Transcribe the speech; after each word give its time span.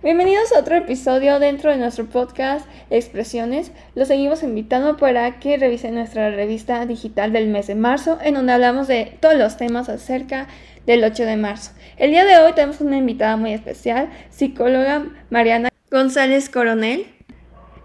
Bienvenidos 0.00 0.52
a 0.52 0.60
otro 0.60 0.76
episodio 0.76 1.40
dentro 1.40 1.72
de 1.72 1.76
nuestro 1.76 2.06
podcast 2.06 2.64
Expresiones. 2.88 3.72
Los 3.96 4.06
seguimos 4.06 4.44
invitando 4.44 4.96
para 4.96 5.40
que 5.40 5.56
revisen 5.56 5.96
nuestra 5.96 6.30
revista 6.30 6.86
digital 6.86 7.32
del 7.32 7.48
mes 7.48 7.66
de 7.66 7.74
marzo, 7.74 8.16
en 8.22 8.34
donde 8.34 8.52
hablamos 8.52 8.86
de 8.86 9.18
todos 9.18 9.34
los 9.34 9.56
temas 9.56 9.88
acerca 9.88 10.46
del 10.86 11.02
8 11.02 11.24
de 11.24 11.36
marzo. 11.36 11.72
El 11.96 12.12
día 12.12 12.24
de 12.24 12.38
hoy 12.38 12.52
tenemos 12.52 12.80
una 12.80 12.96
invitada 12.96 13.36
muy 13.36 13.52
especial, 13.52 14.08
psicóloga 14.30 15.04
Mariana 15.30 15.68
González 15.90 16.48
Coronel. 16.48 17.04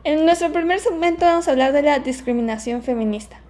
En 0.04 0.24
nuestro 0.24 0.54
primer 0.54 0.80
segmento 0.82 1.26
vamos 1.26 1.48
a 1.48 1.52
hablar 1.52 1.74
de 1.74 1.82
la 1.82 1.98
discriminación 1.98 2.84
feminista. 2.84 3.43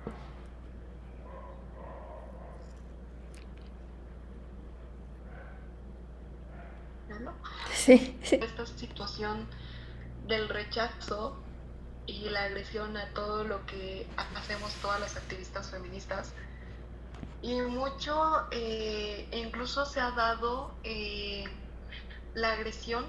Esta 7.88 8.66
situación 8.66 9.48
del 10.28 10.48
rechazo 10.48 11.38
y 12.06 12.30
la 12.30 12.44
agresión 12.44 12.96
a 12.98 13.08
todo 13.14 13.44
lo 13.44 13.66
que 13.66 14.08
hacemos 14.36 14.74
todas 14.76 15.00
las 15.00 15.18
activistas 15.18 15.72
feministas. 15.72 16.34
Y 17.42 17.60
mucho, 17.62 18.48
eh, 18.52 19.28
incluso 19.34 19.86
se 19.86 20.00
ha 20.00 20.12
dado 20.12 20.74
eh, 20.84 21.44
la 22.36 22.54
agresión 22.54 23.06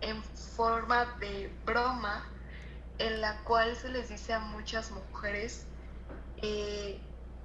en 0.00 0.22
forma 0.22 1.04
de 1.20 1.52
broma, 1.66 2.24
en 2.98 3.20
la 3.20 3.42
cual 3.44 3.76
se 3.76 3.90
les 3.90 4.08
dice 4.08 4.32
a 4.32 4.38
muchas 4.40 4.90
mujeres 4.92 5.66
eh, 6.42 6.98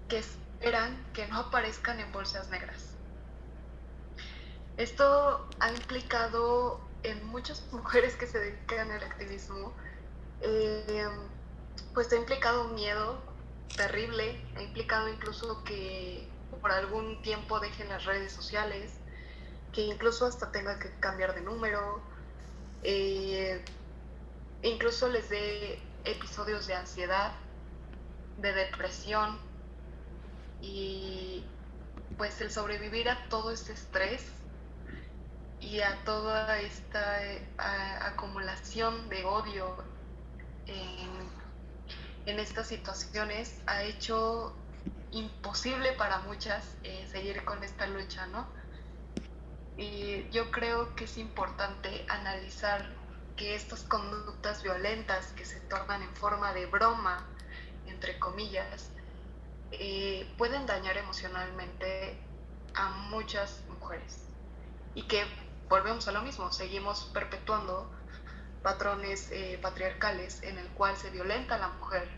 que 0.07 0.19
esperan 0.19 1.05
que 1.13 1.27
no 1.27 1.39
aparezcan 1.39 1.99
en 1.99 2.11
bolsas 2.13 2.49
negras. 2.49 2.94
Esto 4.77 5.47
ha 5.59 5.71
implicado 5.71 6.81
en 7.03 7.25
muchas 7.27 7.63
mujeres 7.71 8.15
que 8.15 8.27
se 8.27 8.39
dedican 8.39 8.91
al 8.91 9.03
activismo, 9.03 9.73
eh, 10.41 11.07
pues 11.93 12.11
ha 12.11 12.17
implicado 12.17 12.67
un 12.67 12.75
miedo 12.75 13.21
terrible, 13.75 14.41
ha 14.55 14.61
implicado 14.61 15.07
incluso 15.09 15.63
que 15.63 16.27
por 16.61 16.71
algún 16.71 17.21
tiempo 17.21 17.59
dejen 17.59 17.89
las 17.89 18.05
redes 18.05 18.33
sociales, 18.33 18.91
que 19.71 19.81
incluso 19.81 20.25
hasta 20.25 20.51
tenga 20.51 20.79
que 20.79 20.89
cambiar 20.99 21.35
de 21.35 21.41
número, 21.41 22.01
eh, 22.83 23.63
incluso 24.61 25.07
les 25.09 25.29
dé 25.29 25.79
episodios 26.05 26.67
de 26.67 26.75
ansiedad, 26.75 27.33
de 28.37 28.53
depresión 28.53 29.39
y 30.61 31.45
pues 32.17 32.39
el 32.41 32.51
sobrevivir 32.51 33.09
a 33.09 33.27
todo 33.29 33.51
este 33.51 33.73
estrés 33.73 34.25
y 35.65 35.81
a 35.81 35.95
toda 36.03 36.59
esta 36.59 37.21
acumulación 38.01 39.09
de 39.09 39.25
odio 39.25 39.75
en, 40.67 42.39
estas 42.39 42.67
situaciones 42.67 43.61
ha 43.65 43.83
hecho 43.83 44.55
imposible 45.11 45.93
para 45.93 46.19
muchas 46.19 46.75
eh, 46.83 47.07
seguir 47.11 47.43
con 47.45 47.63
esta 47.63 47.87
lucha, 47.87 48.27
¿no? 48.27 48.47
Y 49.77 50.29
yo 50.29 50.51
creo 50.51 50.95
que 50.95 51.05
es 51.05 51.17
importante 51.17 52.05
analizar 52.09 52.89
que 53.35 53.55
estas 53.55 53.83
conductas 53.83 54.63
violentas 54.63 55.27
que 55.33 55.45
se 55.45 55.59
tornan 55.61 56.01
en 56.01 56.15
forma 56.15 56.53
de 56.53 56.65
broma, 56.65 57.25
entre 57.87 58.19
comillas, 58.19 58.91
eh, 59.71 60.31
pueden 60.37 60.65
dañar 60.65 60.97
emocionalmente 60.97 62.17
a 62.73 62.89
muchas 63.09 63.61
mujeres 63.69 64.25
y 64.95 65.03
que 65.03 65.25
volvemos 65.69 66.07
a 66.07 66.11
lo 66.11 66.21
mismo, 66.21 66.51
seguimos 66.51 67.09
perpetuando 67.13 67.89
patrones 68.61 69.29
eh, 69.31 69.59
patriarcales 69.61 70.41
en 70.43 70.57
el 70.57 70.67
cual 70.69 70.97
se 70.97 71.11
violenta 71.11 71.55
a 71.55 71.57
la 71.59 71.67
mujer 71.69 72.09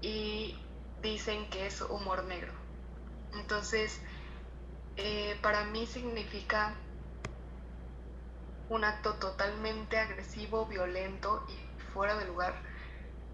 y 0.00 0.58
dicen 1.02 1.48
que 1.50 1.66
es 1.66 1.80
humor 1.82 2.24
negro. 2.24 2.52
Entonces, 3.34 4.00
eh, 4.96 5.38
para 5.42 5.64
mí 5.64 5.86
significa 5.86 6.74
un 8.68 8.84
acto 8.84 9.14
totalmente 9.14 9.98
agresivo, 9.98 10.66
violento 10.66 11.44
y 11.48 11.82
fuera 11.92 12.16
de 12.16 12.26
lugar, 12.26 12.54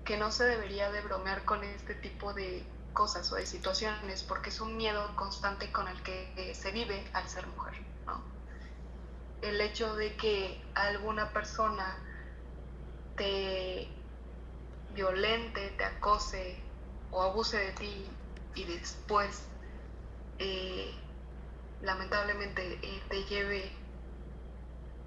que 0.05 0.17
no 0.17 0.33
se 0.33 0.45
debería 0.45 0.91
de 0.91 1.01
bromear 1.03 1.45
con 1.45 1.63
este 1.63 1.95
tipo 1.95 2.33
de 2.33 2.65
cosas 2.93 3.31
o 3.31 3.37
de 3.37 3.47
situaciones, 3.47 4.25
porque 4.25 4.51
es 4.51 4.61
un 4.61 4.77
miedo 4.77 5.15
constante 5.15 5.71
con 5.71 5.87
el 5.87 6.03
que 6.03 6.53
se 6.55 6.73
vive 6.73 7.09
al 7.13 7.29
ser 7.29 7.47
mujer. 7.47 7.75
El 9.43 9.61
hecho 9.61 9.95
de 9.97 10.17
que 10.17 10.61
alguna 10.75 11.33
persona 11.33 11.99
te 13.17 13.89
violente, 14.95 15.71
te 15.77 15.85
acose 15.85 16.59
o 17.11 17.23
abuse 17.23 17.57
de 17.59 17.73
ti 17.73 18.07
y 18.55 18.65
después 18.65 19.45
eh, 20.39 20.93
lamentablemente 21.83 22.79
eh, 22.83 23.03
te 23.09 23.25
lleve 23.25 23.71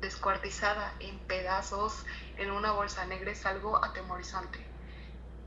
descuartizada 0.02 0.94
en 1.00 1.18
pedazos 1.20 2.06
en 2.38 2.52
una 2.52 2.72
bolsa 2.72 3.06
negra 3.06 3.32
es 3.32 3.46
algo 3.46 3.84
atemorizante. 3.84 4.60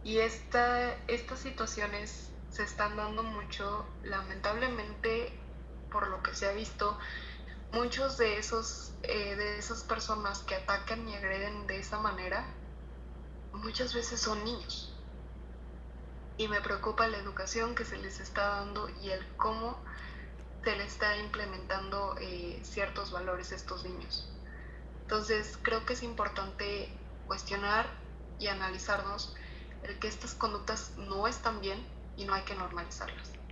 Y 0.04 0.18
esta, 0.18 0.94
estas 1.08 1.40
situaciones 1.40 2.30
se 2.50 2.62
están 2.62 2.96
dando 2.96 3.22
mucho, 3.22 3.86
lamentablemente, 4.04 5.32
por 5.90 6.08
lo 6.08 6.22
que 6.22 6.34
se 6.34 6.46
ha 6.46 6.52
visto, 6.52 6.96
muchos 7.74 8.16
de 8.16 8.38
esos 8.38 8.92
eh, 9.02 9.34
de 9.36 9.58
esas 9.58 9.82
personas 9.82 10.38
que 10.44 10.54
atacan 10.54 11.08
y 11.08 11.14
agreden 11.14 11.66
de 11.66 11.78
esa 11.78 11.98
manera 11.98 12.46
muchas 13.52 13.92
veces 13.92 14.20
son 14.20 14.44
niños. 14.44 14.92
Y 16.36 16.48
me 16.48 16.60
preocupa 16.60 17.06
la 17.08 17.18
educación 17.18 17.74
que 17.74 17.84
se 17.84 17.96
les 17.98 18.20
está 18.20 18.48
dando 18.48 18.88
y 19.02 19.10
el 19.10 19.26
cómo 19.36 19.78
se 20.64 20.76
le 20.76 20.84
está 20.84 21.16
implementando 21.18 22.16
eh, 22.20 22.60
ciertos 22.64 23.10
valores 23.10 23.52
a 23.52 23.56
estos 23.56 23.84
niños. 23.84 24.28
Entonces 25.02 25.58
creo 25.62 25.84
que 25.84 25.92
es 25.92 26.02
importante 26.02 26.88
cuestionar 27.26 27.86
y 28.38 28.46
analizarnos 28.46 29.34
el 29.82 29.98
que 29.98 30.08
estas 30.08 30.34
conductas 30.34 30.92
no 30.96 31.28
están 31.28 31.60
bien 31.60 31.86
y 32.16 32.24
no 32.24 32.34
hay 32.34 32.42
que 32.42 32.54
normalizarlas 32.54 33.43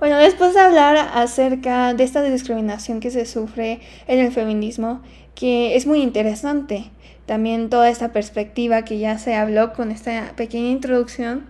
bueno, 0.00 0.16
después 0.16 0.54
de 0.54 0.60
hablar 0.60 0.96
acerca 1.14 1.92
de 1.92 2.04
esta 2.04 2.22
discriminación 2.22 3.00
que 3.00 3.10
se 3.10 3.26
sufre 3.26 3.80
en 4.08 4.18
el 4.18 4.32
feminismo, 4.32 5.02
que 5.34 5.76
es 5.76 5.86
muy 5.86 6.00
interesante, 6.00 6.90
también 7.26 7.68
toda 7.68 7.90
esta 7.90 8.10
perspectiva 8.10 8.82
que 8.82 8.98
ya 8.98 9.18
se 9.18 9.34
habló 9.34 9.74
con 9.74 9.90
esta 9.90 10.32
pequeña 10.36 10.70
introducción 10.70 11.44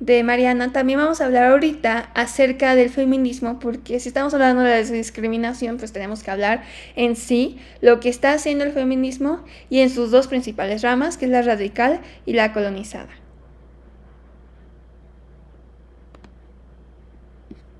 de 0.00 0.22
Mariana, 0.22 0.70
también 0.70 0.98
vamos 0.98 1.22
a 1.22 1.24
hablar 1.24 1.44
ahorita 1.44 2.10
acerca 2.14 2.74
del 2.74 2.90
feminismo, 2.90 3.58
porque 3.58 3.98
si 4.00 4.08
estamos 4.08 4.34
hablando 4.34 4.62
de 4.62 4.70
la 4.70 4.82
discriminación, 4.82 5.78
pues 5.78 5.92
tenemos 5.92 6.22
que 6.22 6.30
hablar 6.30 6.62
en 6.96 7.16
sí 7.16 7.56
lo 7.80 8.00
que 8.00 8.10
está 8.10 8.34
haciendo 8.34 8.64
el 8.64 8.72
feminismo 8.72 9.42
y 9.70 9.80
en 9.80 9.88
sus 9.88 10.10
dos 10.10 10.28
principales 10.28 10.82
ramas, 10.82 11.16
que 11.16 11.24
es 11.24 11.30
la 11.30 11.40
radical 11.40 12.00
y 12.26 12.34
la 12.34 12.52
colonizada. 12.52 13.23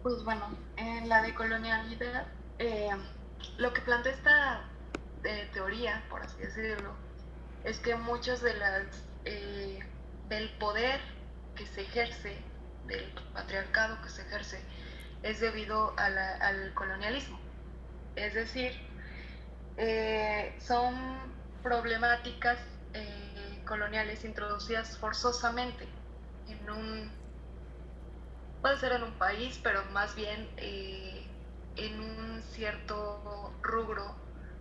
Pues 0.04 0.22
bueno, 0.22 0.50
en 0.76 1.08
la 1.08 1.22
decolonialidad, 1.22 2.26
eh, 2.58 2.90
lo 3.56 3.72
que 3.72 3.80
plantea 3.80 4.12
esta 4.12 4.68
eh, 5.24 5.48
teoría, 5.54 6.04
por 6.10 6.20
así 6.20 6.42
decirlo, 6.42 6.94
es 7.64 7.78
que 7.78 7.94
muchos 7.94 8.42
de 8.42 8.52
las 8.52 8.84
eh, 9.24 9.78
del 10.28 10.50
poder 10.58 11.00
que 11.56 11.64
se 11.64 11.80
ejerce, 11.80 12.36
del 12.86 13.14
patriarcado 13.32 14.02
que 14.02 14.10
se 14.10 14.20
ejerce, 14.20 14.60
es 15.22 15.40
debido 15.40 15.94
al 15.96 16.74
colonialismo. 16.74 17.40
Es 18.14 18.34
decir, 18.34 18.74
son 20.60 20.94
problemáticas 21.62 22.58
coloniales 23.66 24.22
introducidas 24.26 24.98
forzosamente 24.98 25.88
en 26.46 26.68
un 26.68 27.23
puede 28.64 28.78
ser 28.78 28.92
en 28.92 29.02
un 29.02 29.12
país, 29.18 29.60
pero 29.62 29.84
más 29.92 30.16
bien 30.16 30.48
eh, 30.56 31.22
en 31.76 32.00
un 32.00 32.42
cierto 32.42 33.52
rubro 33.60 34.16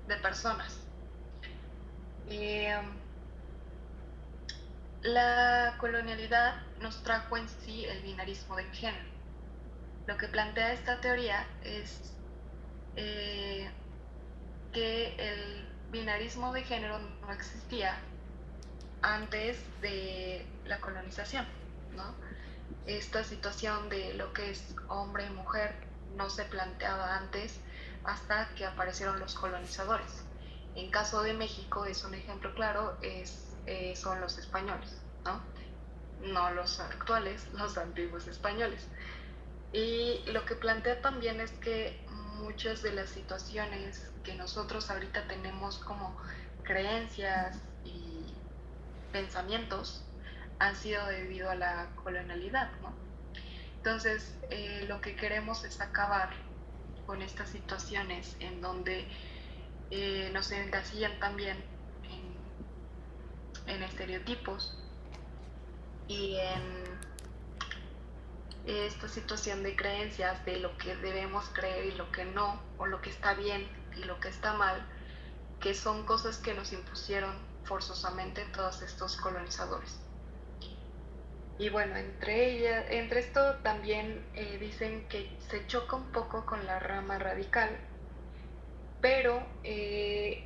de 0.10 0.18
personas. 0.18 0.78
Um, 2.28 2.98
la 5.04 5.76
colonialidad 5.78 6.56
nos 6.82 7.02
trajo 7.04 7.38
en 7.38 7.48
sí 7.48 7.86
el 7.86 8.02
binarismo 8.02 8.58
de 8.58 8.66
género. 8.74 9.06
Lo 10.06 10.18
que 10.18 10.28
plantea 10.28 10.74
esta 10.74 11.00
teoría 11.00 11.48
es 11.64 12.14
eh, 12.98 13.72
que 14.74 15.16
el 15.16 15.66
binarismo 15.94 16.52
de 16.52 16.64
género 16.64 17.00
no 17.00 17.32
existía 17.32 17.98
antes 19.02 19.64
de 19.80 20.46
la 20.66 20.82
colonización, 20.82 21.46
¿no? 21.96 22.23
Esta 22.86 23.24
situación 23.24 23.90
de 23.90 24.14
lo 24.16 24.34
que 24.34 24.52
es 24.52 24.76
hombre 24.88 25.26
y 25.26 25.30
mujer 25.30 25.76
no 26.16 26.30
se 26.30 26.44
planteaba 26.46 27.18
antes 27.18 27.60
hasta 28.04 28.54
que 28.56 28.66
aparecieron 28.66 29.20
los 29.20 29.34
colonizadores. 29.36 30.26
En 30.76 30.92
caso 30.92 31.22
de 31.24 31.34
México 31.34 31.86
es 31.86 32.04
un 32.04 32.14
ejemplo 32.14 32.54
claro, 32.56 32.98
es, 33.02 33.56
eh, 33.66 33.96
son 33.96 34.20
los 34.20 34.38
españoles, 34.38 35.02
¿no? 35.24 35.42
no 36.24 36.52
los 36.52 36.80
actuales, 36.80 37.48
los 37.54 37.78
antiguos 37.78 38.28
españoles. 38.28 38.88
Y 39.72 40.22
lo 40.28 40.46
que 40.46 40.56
plantea 40.56 41.02
también 41.02 41.42
es 41.42 41.52
que 41.52 42.06
muchas 42.10 42.82
de 42.82 42.94
las 42.94 43.10
situaciones 43.10 44.12
que 44.24 44.36
nosotros 44.36 44.90
ahorita 44.90 45.28
tenemos 45.28 45.80
como 45.80 46.16
creencias 46.64 47.58
y 47.84 48.34
pensamientos 49.12 50.04
han 50.64 50.76
sido 50.76 51.06
debido 51.08 51.50
a 51.50 51.56
la 51.56 51.90
colonialidad, 51.96 52.72
¿no? 52.82 52.94
Entonces, 53.78 54.34
eh, 54.50 54.86
lo 54.88 55.02
que 55.02 55.16
queremos 55.16 55.66
es 55.66 55.82
acabar 55.82 56.30
con 57.06 57.22
estas 57.22 57.50
situaciones 57.50 58.38
en 58.40 58.62
donde 58.62 59.06
eh, 59.92 60.30
nos 60.34 60.52
encasillan 60.52 61.20
también 61.20 61.58
en, 63.68 63.76
en 63.76 63.84
estereotipos 63.84 64.78
y 66.08 66.38
en 66.38 66.84
esta 68.66 69.10
situación 69.10 69.64
de 69.64 69.76
creencias 69.76 70.46
de 70.46 70.60
lo 70.60 70.78
que 70.78 70.96
debemos 70.96 71.50
creer 71.50 71.88
y 71.88 71.92
lo 71.92 72.10
que 72.14 72.24
no, 72.24 72.62
o 72.78 72.86
lo 72.86 73.02
que 73.02 73.10
está 73.10 73.34
bien 73.34 73.68
y 73.98 74.06
lo 74.06 74.18
que 74.22 74.30
está 74.30 74.54
mal, 74.54 74.82
que 75.60 75.74
son 75.74 76.06
cosas 76.06 76.38
que 76.38 76.54
nos 76.54 76.72
impusieron 76.72 77.36
forzosamente 77.66 78.46
todos 78.54 78.82
estos 78.82 79.18
colonizadores. 79.18 80.00
Y 81.58 81.70
bueno, 81.70 81.96
entre 81.98 82.46
ella, 82.52 82.86
entre 82.90 83.20
esto 83.20 83.58
también 83.64 84.28
eh, 84.34 84.58
dicen 84.60 85.08
que 85.08 85.36
se 85.40 85.66
choca 85.68 85.96
un 85.96 86.12
poco 86.12 86.46
con 86.46 86.66
la 86.66 86.80
rama 86.80 87.20
radical, 87.20 87.70
pero 89.02 89.46
eh, 89.64 90.44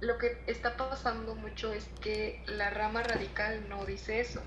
lo 0.00 0.18
que 0.18 0.42
está 0.46 0.76
pasando 0.76 1.34
mucho 1.36 1.72
es 1.72 1.88
que 2.00 2.42
la 2.46 2.70
rama 2.70 3.02
radical 3.02 3.68
no 3.68 3.84
dice 3.86 4.20
eso. 4.20 4.42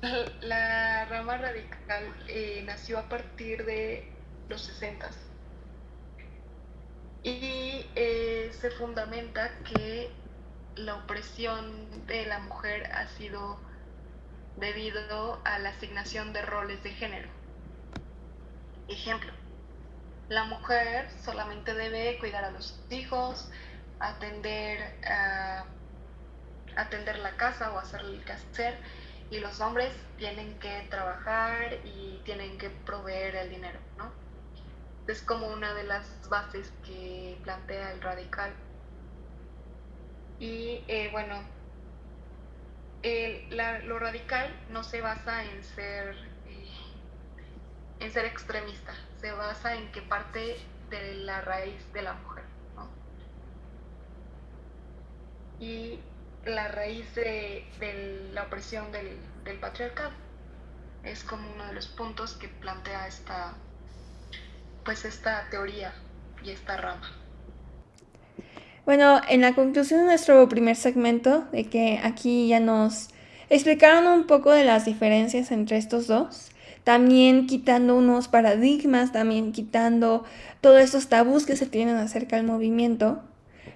La 0.42 1.06
rama 1.06 1.38
radical 1.38 2.14
eh, 2.28 2.62
nació 2.64 2.98
a 2.98 3.08
partir 3.08 3.64
de 3.64 4.16
los 4.48 4.62
60 4.62 5.10
y 7.22 7.90
se 8.52 8.70
fundamenta 8.70 9.50
que 9.64 10.10
la 10.76 10.96
opresión 10.96 12.06
de 12.06 12.26
la 12.26 12.38
mujer 12.40 12.90
ha 12.92 13.08
sido 13.08 13.67
debido 14.58 15.40
a 15.44 15.58
la 15.58 15.70
asignación 15.70 16.32
de 16.32 16.42
roles 16.42 16.82
de 16.82 16.90
género. 16.90 17.28
Ejemplo, 18.88 19.32
la 20.28 20.44
mujer 20.44 21.10
solamente 21.22 21.74
debe 21.74 22.18
cuidar 22.18 22.44
a 22.44 22.50
los 22.50 22.78
hijos, 22.90 23.50
atender, 24.00 24.94
atender 26.76 27.18
la 27.18 27.36
casa 27.36 27.72
o 27.72 27.78
hacer 27.78 28.00
el 28.00 28.24
quehacer, 28.24 28.78
y 29.30 29.40
los 29.40 29.60
hombres 29.60 29.92
tienen 30.16 30.58
que 30.58 30.86
trabajar 30.90 31.74
y 31.84 32.20
tienen 32.24 32.56
que 32.58 32.70
proveer 32.70 33.36
el 33.36 33.50
dinero, 33.50 33.78
¿no? 33.98 34.10
Es 35.06 35.22
como 35.22 35.48
una 35.48 35.74
de 35.74 35.84
las 35.84 36.28
bases 36.28 36.72
que 36.84 37.38
plantea 37.42 37.92
el 37.92 38.00
radical. 38.00 38.52
Y 40.38 40.84
eh, 40.88 41.08
bueno, 41.12 41.42
lo 43.02 43.98
radical 43.98 44.54
no 44.70 44.82
se 44.82 45.00
basa 45.00 45.44
en 45.44 45.62
ser, 45.62 46.16
eh, 46.46 46.66
en 48.00 48.12
ser 48.12 48.24
extremista, 48.24 48.92
se 49.20 49.32
basa 49.32 49.74
en 49.74 49.90
que 49.92 50.02
parte 50.02 50.58
de 50.90 51.14
la 51.14 51.40
raíz 51.40 51.92
de 51.92 52.02
la 52.02 52.14
mujer. 52.14 52.44
Y 55.60 55.98
la 56.44 56.68
raíz 56.68 57.14
de, 57.16 57.66
la 58.32 58.44
opresión 58.44 58.92
del, 58.92 59.18
del, 59.42 59.58
patriarcado 59.58 60.12
es 61.02 61.24
como 61.24 61.52
uno 61.52 61.66
de 61.66 61.72
los 61.72 61.88
puntos 61.88 62.34
que 62.34 62.46
plantea 62.46 63.08
esta, 63.08 63.54
pues 64.84 65.04
esta 65.04 65.48
teoría 65.50 65.92
y 66.44 66.50
esta 66.50 66.76
rama. 66.76 67.10
Bueno, 68.88 69.20
en 69.28 69.42
la 69.42 69.54
conclusión 69.54 70.00
de 70.00 70.06
nuestro 70.06 70.48
primer 70.48 70.74
segmento, 70.74 71.44
de 71.52 71.64
que 71.64 72.00
aquí 72.02 72.48
ya 72.48 72.58
nos 72.58 73.08
explicaron 73.50 74.06
un 74.06 74.26
poco 74.26 74.50
de 74.50 74.64
las 74.64 74.86
diferencias 74.86 75.52
entre 75.52 75.76
estos 75.76 76.06
dos, 76.06 76.52
también 76.84 77.46
quitando 77.46 77.94
unos 77.94 78.28
paradigmas, 78.28 79.12
también 79.12 79.52
quitando 79.52 80.24
todos 80.62 80.80
estos 80.80 81.08
tabús 81.10 81.44
que 81.44 81.54
se 81.54 81.66
tienen 81.66 81.96
acerca 81.96 82.36
del 82.36 82.46
movimiento, 82.46 83.20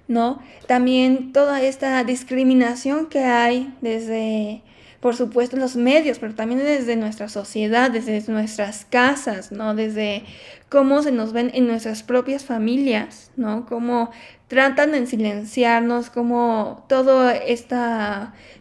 ¿no? 0.09 0.41
También 0.67 1.35
toda 1.35 1.61
esta 1.61 2.03
discriminación 2.05 3.05
que 3.05 3.19
hay 3.19 3.71
desde 3.83 4.63
por 5.03 5.17
supuesto, 5.17 5.57
los 5.57 5.75
medios, 5.75 6.21
pero 6.21 6.37
también 6.37 6.61
desde 6.61 6.95
nuestra 6.95 7.29
sociedad, 7.29 7.91
desde 7.91 8.23
nuestras 8.31 8.85
casas, 8.85 9.51
¿no? 9.51 9.75
Desde 9.75 10.23
cómo 10.73 11.03
se 11.03 11.13
nos 11.13 11.35
ven 11.35 11.51
en 11.53 11.67
nuestras 11.67 12.03
propias 12.03 12.47
familias, 12.47 13.31
¿no? 13.37 13.67
Cómo 13.67 14.11
tratan 14.49 14.93
de 14.93 15.07
silenciarnos, 15.07 16.09
cómo 16.09 16.87
todo 16.89 17.29
este 17.29 17.77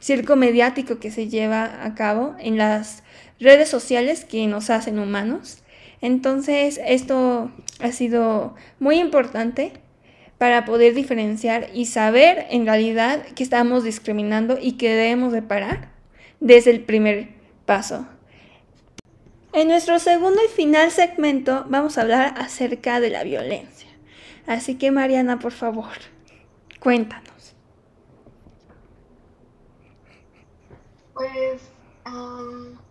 circo 0.01 0.35
mediático 0.35 0.99
que 0.99 1.09
se 1.09 1.29
lleva 1.29 1.85
a 1.85 1.95
cabo 1.95 2.35
en 2.37 2.57
las 2.57 3.03
redes 3.39 3.69
sociales 3.69 4.25
que 4.25 4.45
nos 4.47 4.69
hacen 4.69 4.99
humanos. 4.99 5.63
Entonces, 6.01 6.81
esto 6.85 7.49
ha 7.79 7.93
sido 7.93 8.55
muy 8.77 8.99
importante 8.99 9.71
para 10.37 10.65
poder 10.65 10.93
diferenciar 10.93 11.69
y 11.73 11.85
saber 11.85 12.45
en 12.49 12.65
realidad 12.65 13.21
que 13.37 13.43
estamos 13.43 13.85
discriminando 13.85 14.57
y 14.61 14.73
que 14.73 14.89
debemos 14.89 15.31
de 15.31 15.43
parar 15.43 15.93
desde 16.41 16.71
el 16.71 16.81
primer 16.81 17.29
paso. 17.65 18.05
En 19.53 19.67
nuestro 19.67 19.99
segundo 19.99 20.39
y 20.45 20.47
final 20.47 20.91
segmento 20.91 21.65
vamos 21.67 21.97
a 21.97 22.01
hablar 22.01 22.35
acerca 22.37 23.01
de 23.01 23.09
la 23.09 23.23
violencia. 23.23 23.89
Así 24.47 24.77
que 24.77 24.91
Mariana, 24.91 25.39
por 25.39 25.51
favor, 25.51 25.91
cuéntanos. 26.79 27.53
Pues 31.13 31.61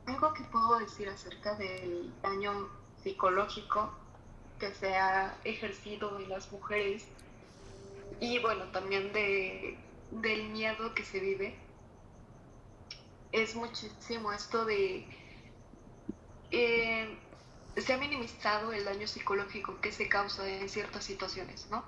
algo 0.06 0.34
que 0.34 0.44
puedo 0.44 0.78
decir 0.80 1.08
acerca 1.08 1.54
del 1.56 2.12
daño 2.22 2.68
psicológico 3.02 3.90
que 4.58 4.72
se 4.74 4.94
ha 4.94 5.34
ejercido 5.44 6.18
en 6.20 6.28
las 6.28 6.52
mujeres 6.52 7.06
y 8.20 8.38
bueno, 8.38 8.64
también 8.66 9.14
de, 9.14 9.78
del 10.10 10.50
miedo 10.50 10.94
que 10.94 11.04
se 11.04 11.20
vive 11.20 11.54
es 13.32 13.54
muchísimo 13.54 14.30
esto 14.32 14.66
de... 14.66 15.06
Eh, 16.50 17.18
se 17.76 17.92
ha 17.92 17.98
minimizado 17.98 18.72
el 18.72 18.84
daño 18.84 19.06
psicológico 19.06 19.80
que 19.80 19.92
se 19.92 20.08
causa 20.08 20.48
en 20.48 20.68
ciertas 20.68 21.04
situaciones, 21.04 21.68
¿no? 21.70 21.84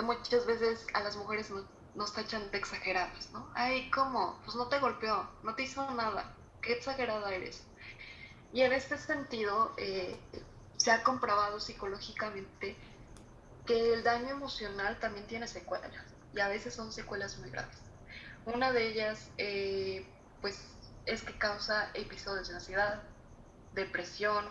muchas 0.00 0.46
veces 0.46 0.86
a 0.94 1.00
las 1.00 1.16
mujeres 1.16 1.50
nos, 1.94 2.14
tachan 2.14 2.50
de 2.50 2.56
exageradas, 2.56 3.30
¿no? 3.32 3.50
Ay, 3.54 3.90
¿cómo? 3.90 4.40
Pues 4.44 4.56
no 4.56 4.68
te 4.68 4.78
golpeó, 4.78 5.28
no 5.42 5.54
te 5.54 5.64
hizo 5.64 5.88
nada, 5.90 6.34
qué 6.62 6.72
exagerada 6.72 7.34
eres. 7.34 7.62
Y 8.54 8.62
en 8.62 8.72
este 8.72 8.96
sentido, 8.96 9.74
eh, 9.76 10.18
se 10.78 10.90
ha 10.90 11.02
comprobado 11.02 11.60
psicológicamente 11.60 12.76
que 13.66 13.92
el 13.92 14.02
daño 14.02 14.30
emocional 14.30 14.98
también 14.98 15.26
tiene 15.26 15.46
secuelas, 15.46 15.92
y 16.34 16.40
a 16.40 16.48
veces 16.48 16.74
son 16.74 16.90
secuelas 16.90 17.38
muy 17.38 17.50
graves. 17.50 17.76
Una 18.46 18.72
de 18.72 18.88
ellas, 18.88 19.30
eh, 19.36 20.06
pues 20.40 20.58
es 21.06 21.22
que 21.22 21.36
causa 21.36 21.90
episodios 21.94 22.48
de 22.48 22.54
ansiedad, 22.54 23.02
depresión. 23.74 24.44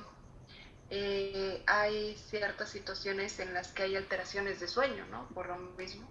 Eh, 0.90 1.64
hay 1.68 2.16
ciertas 2.16 2.70
situaciones 2.70 3.40
en 3.40 3.54
las 3.54 3.70
que 3.70 3.84
hay 3.84 3.96
alteraciones 3.96 4.60
de 4.60 4.68
sueño, 4.68 5.06
¿no? 5.08 5.28
Por 5.30 5.48
lo 5.48 5.58
mismo. 5.58 6.08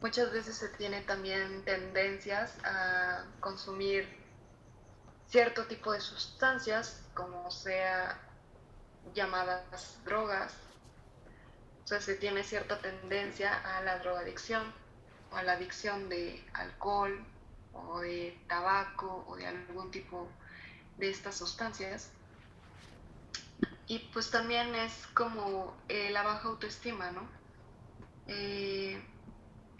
Muchas 0.00 0.32
veces 0.32 0.56
se 0.56 0.68
tiene 0.68 1.00
también 1.02 1.64
tendencias 1.64 2.56
a 2.64 3.24
consumir 3.40 4.08
cierto 5.26 5.66
tipo 5.66 5.92
de 5.92 6.00
sustancias, 6.00 7.02
como 7.14 7.50
sea 7.50 8.20
llamadas 9.14 9.98
drogas. 10.04 10.54
O 11.84 11.86
sea, 11.86 12.00
se 12.00 12.14
tiene 12.14 12.44
cierta 12.44 12.80
tendencia 12.80 13.54
a 13.76 13.82
la 13.82 13.98
drogadicción 13.98 14.62
o 15.32 15.36
a 15.36 15.42
la 15.42 15.52
adicción 15.54 16.08
de 16.08 16.44
alcohol, 16.52 17.24
o 17.72 18.00
de 18.00 18.38
tabaco 18.48 19.24
o 19.26 19.36
de 19.36 19.46
algún 19.46 19.90
tipo 19.90 20.24
de 20.24 20.41
estas 21.10 21.36
sustancias. 21.36 22.10
Y 23.86 23.98
pues 24.12 24.30
también 24.30 24.74
es 24.74 25.06
como 25.14 25.76
eh, 25.88 26.10
la 26.10 26.22
baja 26.22 26.48
autoestima, 26.48 27.10
¿no? 27.10 27.28
Eh, 28.26 29.02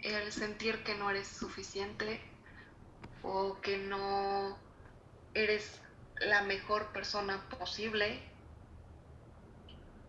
el 0.01 0.31
sentir 0.31 0.83
que 0.83 0.95
no 0.95 1.09
eres 1.09 1.27
suficiente 1.27 2.21
o 3.23 3.59
que 3.61 3.77
no 3.77 4.57
eres 5.33 5.79
la 6.19 6.41
mejor 6.43 6.91
persona 6.91 7.49
posible. 7.49 8.19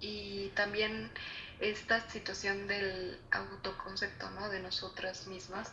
Y 0.00 0.48
también 0.50 1.10
esta 1.60 2.08
situación 2.10 2.66
del 2.66 3.18
autoconcepto, 3.30 4.30
¿no? 4.30 4.48
De 4.48 4.60
nosotras 4.60 5.26
mismas, 5.28 5.72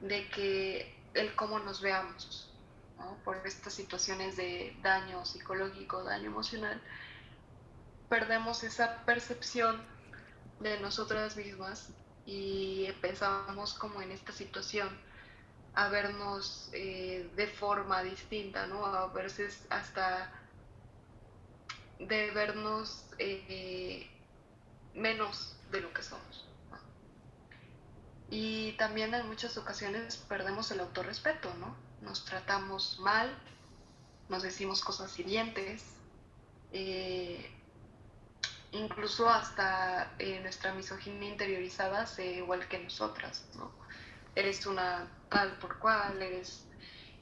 de 0.00 0.28
que 0.28 0.96
el 1.14 1.34
cómo 1.34 1.58
nos 1.58 1.80
veamos, 1.80 2.47
Por 3.24 3.46
estas 3.46 3.74
situaciones 3.74 4.36
de 4.36 4.76
daño 4.82 5.24
psicológico, 5.24 6.02
daño 6.02 6.26
emocional, 6.26 6.80
perdemos 8.08 8.64
esa 8.64 9.04
percepción 9.04 9.82
de 10.60 10.80
nosotras 10.80 11.36
mismas 11.36 11.90
y 12.26 12.86
empezamos 12.86 13.74
como 13.74 14.02
en 14.02 14.10
esta 14.12 14.32
situación 14.32 14.88
a 15.74 15.88
vernos 15.88 16.70
eh, 16.72 17.30
de 17.36 17.46
forma 17.46 18.02
distinta, 18.02 18.66
¿no? 18.66 18.84
A 18.84 19.06
veces 19.12 19.64
hasta 19.70 20.30
de 21.98 22.30
vernos 22.32 23.04
eh, 23.18 24.10
menos 24.94 25.56
de 25.70 25.80
lo 25.80 25.92
que 25.92 26.02
somos. 26.02 26.46
Y 28.30 28.72
también 28.72 29.14
en 29.14 29.26
muchas 29.26 29.56
ocasiones 29.56 30.16
perdemos 30.16 30.70
el 30.70 30.80
autorrespeto, 30.80 31.52
¿no? 31.54 31.87
Nos 32.02 32.24
tratamos 32.24 32.98
mal, 33.00 33.36
nos 34.28 34.42
decimos 34.42 34.82
cosas 34.82 35.18
hirientes, 35.18 35.84
eh, 36.72 37.50
incluso 38.72 39.28
hasta 39.28 40.14
eh, 40.18 40.40
nuestra 40.42 40.74
misoginia 40.74 41.30
interiorizada 41.30 42.06
se 42.06 42.34
igual 42.34 42.68
que 42.68 42.78
nosotras, 42.78 43.46
¿no? 43.56 43.70
Eres 44.34 44.66
una 44.66 45.08
tal 45.30 45.58
por 45.58 45.78
cual, 45.78 46.20
eres 46.22 46.66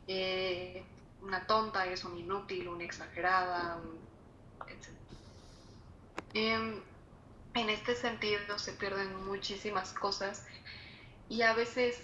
eh, 0.08 0.84
una 1.22 1.46
tonta, 1.46 1.86
eres 1.86 2.04
un 2.04 2.18
inútil, 2.18 2.68
una 2.68 2.84
exagerada, 2.84 3.78
etc. 4.66 4.88
Em, 6.34 6.82
en 7.54 7.70
este 7.70 7.94
sentido 7.94 8.58
se 8.58 8.72
pierden 8.72 9.24
muchísimas 9.24 9.92
cosas 9.92 10.44
y 11.28 11.42
a 11.42 11.54
veces 11.54 12.02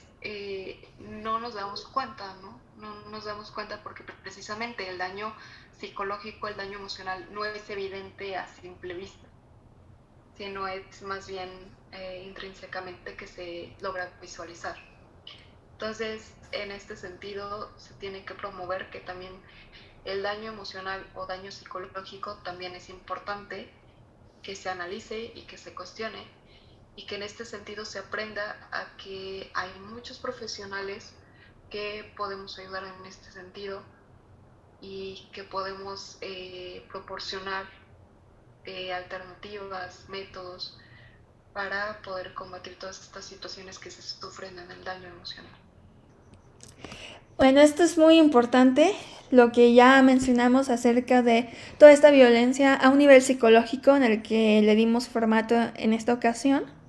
no 1.00 1.40
nos 1.40 1.54
damos 1.54 1.84
cuenta, 1.88 2.34
¿no? 2.36 2.61
No 2.82 2.92
nos 3.10 3.26
damos 3.26 3.52
cuenta 3.52 3.80
porque 3.84 4.02
precisamente 4.02 4.88
el 4.88 4.98
daño 4.98 5.32
psicológico, 5.70 6.48
el 6.48 6.56
daño 6.56 6.78
emocional 6.80 7.32
no 7.32 7.44
es 7.44 7.70
evidente 7.70 8.36
a 8.36 8.48
simple 8.48 8.94
vista, 8.94 9.28
sino 10.36 10.66
es 10.66 11.00
más 11.02 11.28
bien 11.28 11.48
eh, 11.92 12.24
intrínsecamente 12.26 13.14
que 13.14 13.28
se 13.28 13.76
logra 13.80 14.12
visualizar. 14.20 14.76
Entonces, 15.74 16.34
en 16.50 16.72
este 16.72 16.96
sentido, 16.96 17.72
se 17.78 17.94
tiene 17.94 18.24
que 18.24 18.34
promover 18.34 18.90
que 18.90 18.98
también 18.98 19.32
el 20.04 20.24
daño 20.24 20.50
emocional 20.50 21.08
o 21.14 21.26
daño 21.26 21.52
psicológico 21.52 22.38
también 22.38 22.74
es 22.74 22.88
importante 22.88 23.72
que 24.42 24.56
se 24.56 24.68
analice 24.68 25.30
y 25.36 25.42
que 25.42 25.56
se 25.56 25.72
cuestione 25.72 26.26
y 26.96 27.06
que 27.06 27.14
en 27.14 27.22
este 27.22 27.44
sentido 27.44 27.84
se 27.84 28.00
aprenda 28.00 28.58
a 28.72 28.96
que 28.96 29.52
hay 29.54 29.70
muchos 29.78 30.18
profesionales 30.18 31.14
que 31.72 32.12
podemos 32.16 32.58
ayudar 32.58 32.84
en 32.84 33.06
este 33.06 33.32
sentido 33.32 33.82
y 34.82 35.26
que 35.32 35.42
podemos 35.42 36.18
eh, 36.20 36.84
proporcionar 36.90 37.64
eh, 38.64 38.92
alternativas, 38.92 40.04
métodos 40.08 40.78
para 41.54 42.00
poder 42.02 42.34
combatir 42.34 42.78
todas 42.78 43.00
estas 43.00 43.24
situaciones 43.24 43.78
que 43.78 43.90
se 43.90 44.02
sufren 44.02 44.58
en 44.58 44.70
el 44.70 44.84
daño 44.84 45.08
emocional. 45.08 45.50
Bueno, 47.38 47.60
esto 47.60 47.82
es 47.82 47.96
muy 47.96 48.18
importante, 48.18 48.94
lo 49.30 49.50
que 49.50 49.72
ya 49.74 50.00
mencionamos 50.02 50.68
acerca 50.68 51.22
de 51.22 51.48
toda 51.78 51.92
esta 51.92 52.10
violencia 52.10 52.74
a 52.74 52.90
un 52.90 52.98
nivel 52.98 53.22
psicológico 53.22 53.96
en 53.96 54.02
el 54.02 54.22
que 54.22 54.60
le 54.62 54.74
dimos 54.74 55.08
formato 55.08 55.54
en 55.74 55.92
esta 55.94 56.12
ocasión. 56.12 56.81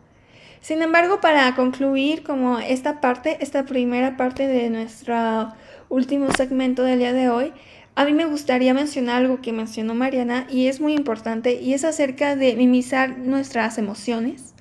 Sin 0.64 0.82
embargo, 0.82 1.20
para 1.20 1.54
concluir 1.56 2.24
como 2.24 2.58
esta 2.58 3.02
parte, 3.02 3.36
esta 3.42 3.66
primera 3.66 4.16
parte 4.16 4.48
de 4.48 4.70
nuestro 4.70 5.54
último 5.90 6.32
segmento 6.32 6.84
del 6.84 7.00
día 7.00 7.12
de 7.12 7.28
hoy, 7.28 7.52
a 7.96 8.06
mí 8.06 8.14
me 8.14 8.24
gustaría 8.24 8.74
mencionar 8.74 9.18
algo 9.18 9.42
que 9.42 9.52
mencionó 9.52 9.94
Mariana 9.94 10.48
y 10.50 10.68
es 10.68 10.80
muy 10.80 10.94
importante 10.94 11.62
y 11.62 11.74
es 11.74 11.84
acerca 11.84 12.38
de 12.38 12.56
minimizar 12.56 13.18
nuestras 13.18 13.78
emociones, 13.78 14.54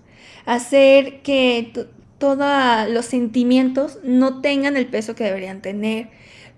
hacer 0.44 1.22
que 1.22 1.70
todos 2.18 2.90
los 2.90 3.06
sentimientos 3.06 4.00
no 4.02 4.40
tengan 4.40 4.76
el 4.76 4.86
peso 4.86 5.14
que 5.14 5.22
deberían 5.22 5.62
tener. 5.62 6.08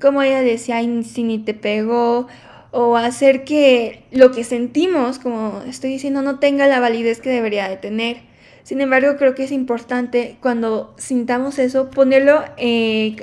Como 0.00 0.22
ella 0.22 0.40
decía, 0.40 0.80
si 1.02 1.22
ni 1.22 1.38
te 1.38 1.52
pegó, 1.52 2.28
o 2.70 2.96
hacer 2.96 3.44
que 3.44 4.04
lo 4.10 4.32
que 4.32 4.42
sentimos, 4.42 5.18
como 5.18 5.60
estoy 5.68 5.90
diciendo, 5.90 6.22
no 6.22 6.38
tenga 6.38 6.66
la 6.66 6.80
validez 6.80 7.20
que 7.20 7.28
debería 7.28 7.68
de 7.68 7.76
tener. 7.76 8.33
Sin 8.64 8.80
embargo, 8.80 9.16
creo 9.18 9.34
que 9.34 9.44
es 9.44 9.52
importante 9.52 10.38
cuando 10.40 10.94
sintamos 10.96 11.58
eso, 11.58 11.90
ponerlo, 11.90 12.42
eh, 12.56 13.14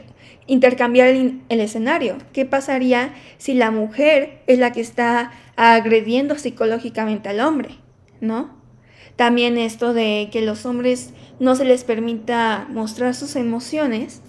intercambiar 0.46 1.08
el, 1.08 1.42
el 1.50 1.60
escenario. 1.60 2.18
¿Qué 2.32 2.46
pasaría 2.46 3.14
si 3.40 3.56
la 3.56 3.72
mujer 3.72 4.44
es 4.46 4.60
la 4.60 4.72
que 4.72 4.82
está 4.82 5.32
agrediendo 5.56 6.38
psicológicamente 6.38 7.28
al 7.28 7.40
hombre? 7.42 7.72
¿No? 8.22 8.52
También 9.16 9.58
esto 9.58 9.94
de 9.94 10.30
que 10.32 10.42
los 10.42 10.66
hombres 10.66 11.14
no 11.40 11.56
se 11.56 11.66
les 11.66 11.84
permita 11.84 12.68
mostrar 12.70 13.16
sus 13.16 13.36
emociones. 13.36 14.22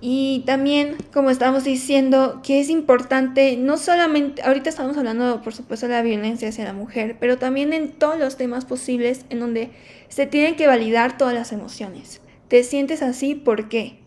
Y 0.00 0.42
también, 0.46 0.96
como 1.12 1.30
estamos 1.30 1.64
diciendo, 1.64 2.40
que 2.42 2.60
es 2.60 2.68
importante, 2.68 3.56
no 3.56 3.78
solamente, 3.78 4.42
ahorita 4.42 4.68
estamos 4.68 4.96
hablando, 4.96 5.40
por 5.42 5.54
supuesto, 5.54 5.86
de 5.86 5.94
la 5.94 6.02
violencia 6.02 6.48
hacia 6.48 6.64
la 6.64 6.72
mujer, 6.72 7.16
pero 7.18 7.38
también 7.38 7.72
en 7.72 7.92
todos 7.92 8.18
los 8.18 8.36
temas 8.36 8.64
posibles 8.64 9.24
en 9.30 9.40
donde 9.40 9.70
se 10.08 10.26
tienen 10.26 10.56
que 10.56 10.66
validar 10.66 11.16
todas 11.16 11.34
las 11.34 11.52
emociones. 11.52 12.20
¿Te 12.48 12.62
sientes 12.64 13.02
así? 13.02 13.34
¿Por 13.34 13.68
qué? 13.68 14.00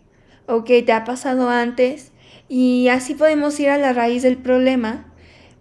¿O 0.46 0.63
qué 0.63 0.84
te 0.84 0.94
ha 0.94 1.03
pasado 1.03 1.50
antes? 1.50 2.12
Y 2.48 2.89
así 2.89 3.15
podemos 3.15 3.60
ir 3.60 3.70
a 3.70 3.77
la 3.77 3.94
raíz 3.94 4.22
del 4.24 4.38
problema, 4.38 5.13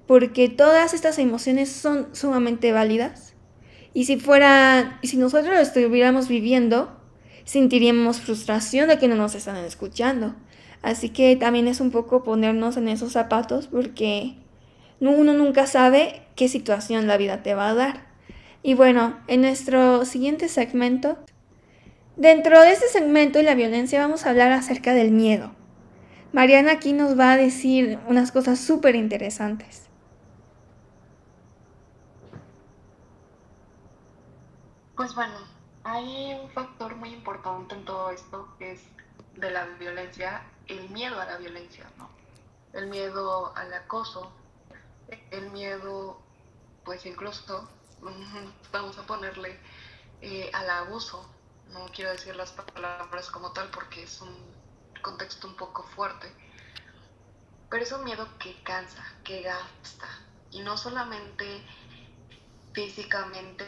porque 0.06 0.48
todas 0.48 0.94
estas 0.94 1.18
emociones 1.18 1.70
son 1.70 2.08
sumamente 2.12 2.72
válidas 2.72 3.36
y 3.96 4.04
si 4.04 4.18
fuera, 4.18 5.00
si 5.02 5.16
nosotros 5.16 5.54
lo 5.54 5.60
estuviéramos 5.60 6.28
viviendo, 6.28 6.95
sentiríamos 7.46 8.20
frustración 8.20 8.88
de 8.88 8.98
que 8.98 9.08
no 9.08 9.14
nos 9.14 9.34
están 9.34 9.56
escuchando. 9.56 10.34
Así 10.82 11.08
que 11.08 11.34
también 11.36 11.68
es 11.68 11.80
un 11.80 11.90
poco 11.90 12.22
ponernos 12.22 12.76
en 12.76 12.88
esos 12.88 13.12
zapatos 13.12 13.68
porque 13.68 14.34
uno 15.00 15.32
nunca 15.32 15.66
sabe 15.66 16.26
qué 16.34 16.48
situación 16.48 17.06
la 17.06 17.16
vida 17.16 17.42
te 17.42 17.54
va 17.54 17.70
a 17.70 17.74
dar. 17.74 18.06
Y 18.62 18.74
bueno, 18.74 19.16
en 19.28 19.42
nuestro 19.42 20.04
siguiente 20.04 20.48
segmento, 20.48 21.18
dentro 22.16 22.60
de 22.60 22.72
este 22.72 22.88
segmento 22.88 23.38
y 23.38 23.44
la 23.44 23.54
violencia 23.54 24.00
vamos 24.00 24.26
a 24.26 24.30
hablar 24.30 24.52
acerca 24.52 24.92
del 24.92 25.12
miedo. 25.12 25.52
Mariana 26.32 26.72
aquí 26.72 26.92
nos 26.92 27.18
va 27.18 27.32
a 27.32 27.36
decir 27.36 27.98
unas 28.08 28.32
cosas 28.32 28.58
súper 28.58 28.96
interesantes. 28.96 29.86
Pues 34.96 35.14
bueno, 35.14 35.55
hay 35.86 36.34
un 36.42 36.50
factor 36.50 36.96
muy 36.96 37.10
importante 37.10 37.76
en 37.76 37.84
todo 37.84 38.10
esto 38.10 38.48
que 38.58 38.72
es 38.72 38.82
de 39.36 39.50
la 39.52 39.66
violencia, 39.78 40.42
el 40.66 40.90
miedo 40.90 41.20
a 41.20 41.26
la 41.26 41.36
violencia, 41.36 41.88
¿no? 41.96 42.10
El 42.72 42.88
miedo 42.88 43.56
al 43.56 43.72
acoso, 43.72 44.32
el 45.30 45.50
miedo, 45.52 46.20
pues 46.84 47.06
incluso, 47.06 47.70
vamos 48.72 48.98
a 48.98 49.06
ponerle 49.06 49.60
eh, 50.22 50.50
al 50.52 50.68
abuso. 50.70 51.24
No 51.68 51.86
quiero 51.94 52.10
decir 52.10 52.34
las 52.34 52.50
palabras 52.50 53.30
como 53.30 53.52
tal 53.52 53.70
porque 53.70 54.02
es 54.02 54.20
un 54.20 54.34
contexto 55.02 55.46
un 55.46 55.54
poco 55.54 55.84
fuerte, 55.84 56.32
pero 57.70 57.84
es 57.84 57.92
un 57.92 58.02
miedo 58.02 58.26
que 58.40 58.60
cansa, 58.64 59.04
que 59.22 59.42
gasta, 59.42 60.08
y 60.50 60.60
no 60.60 60.76
solamente 60.76 61.62
físicamente, 62.72 63.66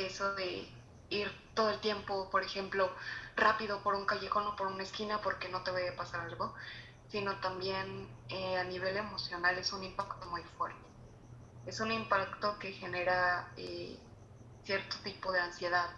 eso 0.00 0.34
de 0.34 0.68
ir 1.10 1.30
todo 1.54 1.70
el 1.70 1.80
tiempo, 1.80 2.28
por 2.30 2.42
ejemplo, 2.42 2.90
rápido 3.36 3.82
por 3.82 3.94
un 3.94 4.06
callejón 4.06 4.46
o 4.46 4.56
por 4.56 4.66
una 4.66 4.82
esquina 4.82 5.20
porque 5.20 5.48
no 5.48 5.62
te 5.62 5.70
vaya 5.70 5.92
a 5.92 5.96
pasar 5.96 6.20
algo, 6.20 6.54
sino 7.08 7.38
también 7.40 8.08
eh, 8.28 8.56
a 8.56 8.64
nivel 8.64 8.96
emocional 8.96 9.56
es 9.58 9.72
un 9.72 9.84
impacto 9.84 10.26
muy 10.30 10.42
fuerte. 10.42 10.80
Es 11.66 11.80
un 11.80 11.92
impacto 11.92 12.58
que 12.58 12.72
genera 12.72 13.52
eh, 13.56 13.98
cierto 14.64 14.96
tipo 15.02 15.32
de 15.32 15.40
ansiedad, 15.40 15.90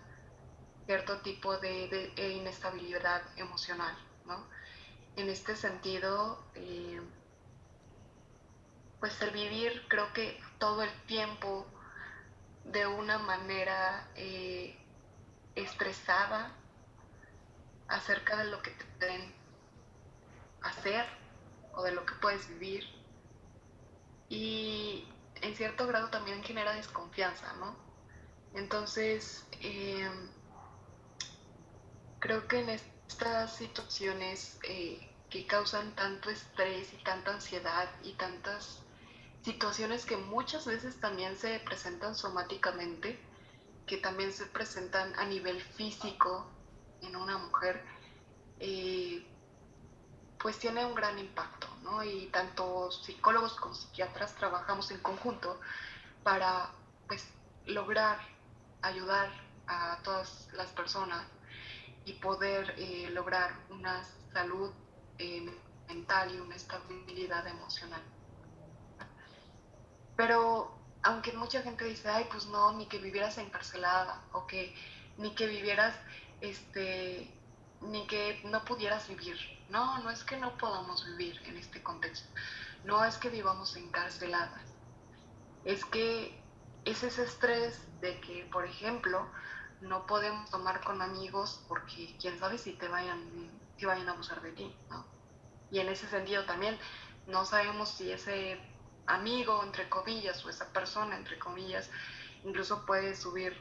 cierto 0.86 1.18
tipo 1.20 1.56
de, 1.58 2.12
inestabilidad 2.38 3.22
emocional, 3.36 3.96
¿no? 4.26 4.46
En 5.16 5.28
este 5.28 5.56
sentido, 5.56 6.42
eh, 6.54 7.00
pues 9.00 9.20
el 9.22 9.30
vivir 9.30 9.84
creo 9.88 10.12
que 10.12 10.40
todo 10.58 10.82
el 10.82 10.90
tiempo 11.06 11.66
de 12.72 12.86
una 12.86 13.18
manera 13.18 14.10
eh, 14.14 14.76
estresada 15.54 16.52
acerca 17.88 18.36
de 18.36 18.44
lo 18.44 18.62
que 18.62 18.70
te 18.70 18.84
pueden 18.84 19.34
hacer 20.62 21.06
o 21.72 21.82
de 21.82 21.92
lo 21.92 22.04
que 22.04 22.14
puedes 22.16 22.48
vivir. 22.48 22.84
Y 24.28 25.08
en 25.36 25.56
cierto 25.56 25.86
grado 25.86 26.10
también 26.10 26.42
genera 26.42 26.74
desconfianza, 26.74 27.52
¿no? 27.54 27.74
Entonces, 28.54 29.46
em, 29.60 30.30
creo 32.18 32.46
que 32.48 32.60
en 32.60 32.68
estas 32.70 33.56
situaciones 33.56 34.58
eh, 34.64 35.10
que 35.30 35.46
causan 35.46 35.94
tanto 35.94 36.30
estrés 36.30 36.92
y 36.92 36.96
tanta 37.04 37.32
ansiedad 37.32 37.88
y 38.02 38.12
tantas 38.14 38.82
situaciones 39.42 40.04
que 40.04 40.16
muchas 40.16 40.66
veces 40.66 41.00
también 41.00 41.36
se 41.36 41.58
presentan 41.60 42.14
somáticamente, 42.14 43.18
que 43.86 43.96
también 43.96 44.32
se 44.32 44.46
presentan 44.46 45.14
a 45.18 45.24
nivel 45.24 45.60
físico 45.60 46.46
en 47.00 47.16
una 47.16 47.38
mujer, 47.38 47.82
eh, 48.60 49.26
pues 50.38 50.58
tiene 50.58 50.84
un 50.84 50.94
gran 50.94 51.18
impacto, 51.18 51.66
¿no? 51.82 52.02
Y 52.04 52.26
tanto 52.26 52.90
psicólogos 52.90 53.54
como 53.54 53.74
psiquiatras 53.74 54.34
trabajamos 54.34 54.90
en 54.90 54.98
conjunto 54.98 55.60
para, 56.22 56.70
pues, 57.06 57.26
lograr 57.66 58.18
ayudar 58.82 59.30
a 59.66 59.98
todas 60.02 60.48
las 60.52 60.70
personas 60.70 61.24
y 62.04 62.14
poder 62.14 62.74
eh, 62.78 63.10
lograr 63.10 63.54
una 63.70 64.02
salud 64.32 64.72
eh, 65.18 65.50
mental 65.88 66.34
y 66.34 66.40
una 66.40 66.54
estabilidad 66.56 67.46
emocional. 67.46 68.02
Pero 70.18 70.76
aunque 71.04 71.32
mucha 71.32 71.62
gente 71.62 71.84
dice, 71.84 72.08
ay, 72.08 72.26
pues 72.28 72.46
no, 72.46 72.72
ni 72.72 72.86
que 72.86 72.98
vivieras 72.98 73.38
encarcelada, 73.38 74.20
o 74.32 74.48
que 74.48 74.74
ni 75.16 75.32
que 75.36 75.46
vivieras, 75.46 75.94
este, 76.40 77.32
ni 77.82 78.04
que 78.08 78.40
no 78.42 78.64
pudieras 78.64 79.06
vivir. 79.06 79.38
No, 79.68 79.98
no 80.00 80.10
es 80.10 80.24
que 80.24 80.36
no 80.36 80.58
podamos 80.58 81.06
vivir 81.06 81.40
en 81.44 81.56
este 81.56 81.84
contexto. 81.84 82.28
No 82.82 83.04
es 83.04 83.16
que 83.16 83.28
vivamos 83.28 83.76
encarceladas. 83.76 84.74
Es 85.64 85.84
que 85.84 86.42
es 86.84 87.04
ese 87.04 87.22
estrés 87.22 87.80
de 88.00 88.20
que, 88.20 88.44
por 88.50 88.64
ejemplo, 88.64 89.24
no 89.82 90.04
podemos 90.04 90.50
tomar 90.50 90.82
con 90.82 91.00
amigos 91.00 91.64
porque 91.68 92.16
quién 92.20 92.36
sabe 92.40 92.58
si 92.58 92.72
te 92.72 92.88
vayan, 92.88 93.52
si 93.76 93.86
vayan 93.86 94.08
a 94.08 94.12
abusar 94.14 94.42
de 94.42 94.50
ti, 94.50 94.74
¿no? 94.90 95.06
Y 95.70 95.78
en 95.78 95.88
ese 95.88 96.08
sentido 96.08 96.44
también 96.44 96.76
no 97.28 97.44
sabemos 97.44 97.90
si 97.90 98.10
ese 98.10 98.60
amigo, 99.08 99.62
entre 99.64 99.88
comillas, 99.88 100.44
o 100.44 100.50
esa 100.50 100.72
persona, 100.72 101.16
entre 101.16 101.38
comillas, 101.38 101.90
incluso 102.44 102.84
puede 102.86 103.16
subir 103.16 103.56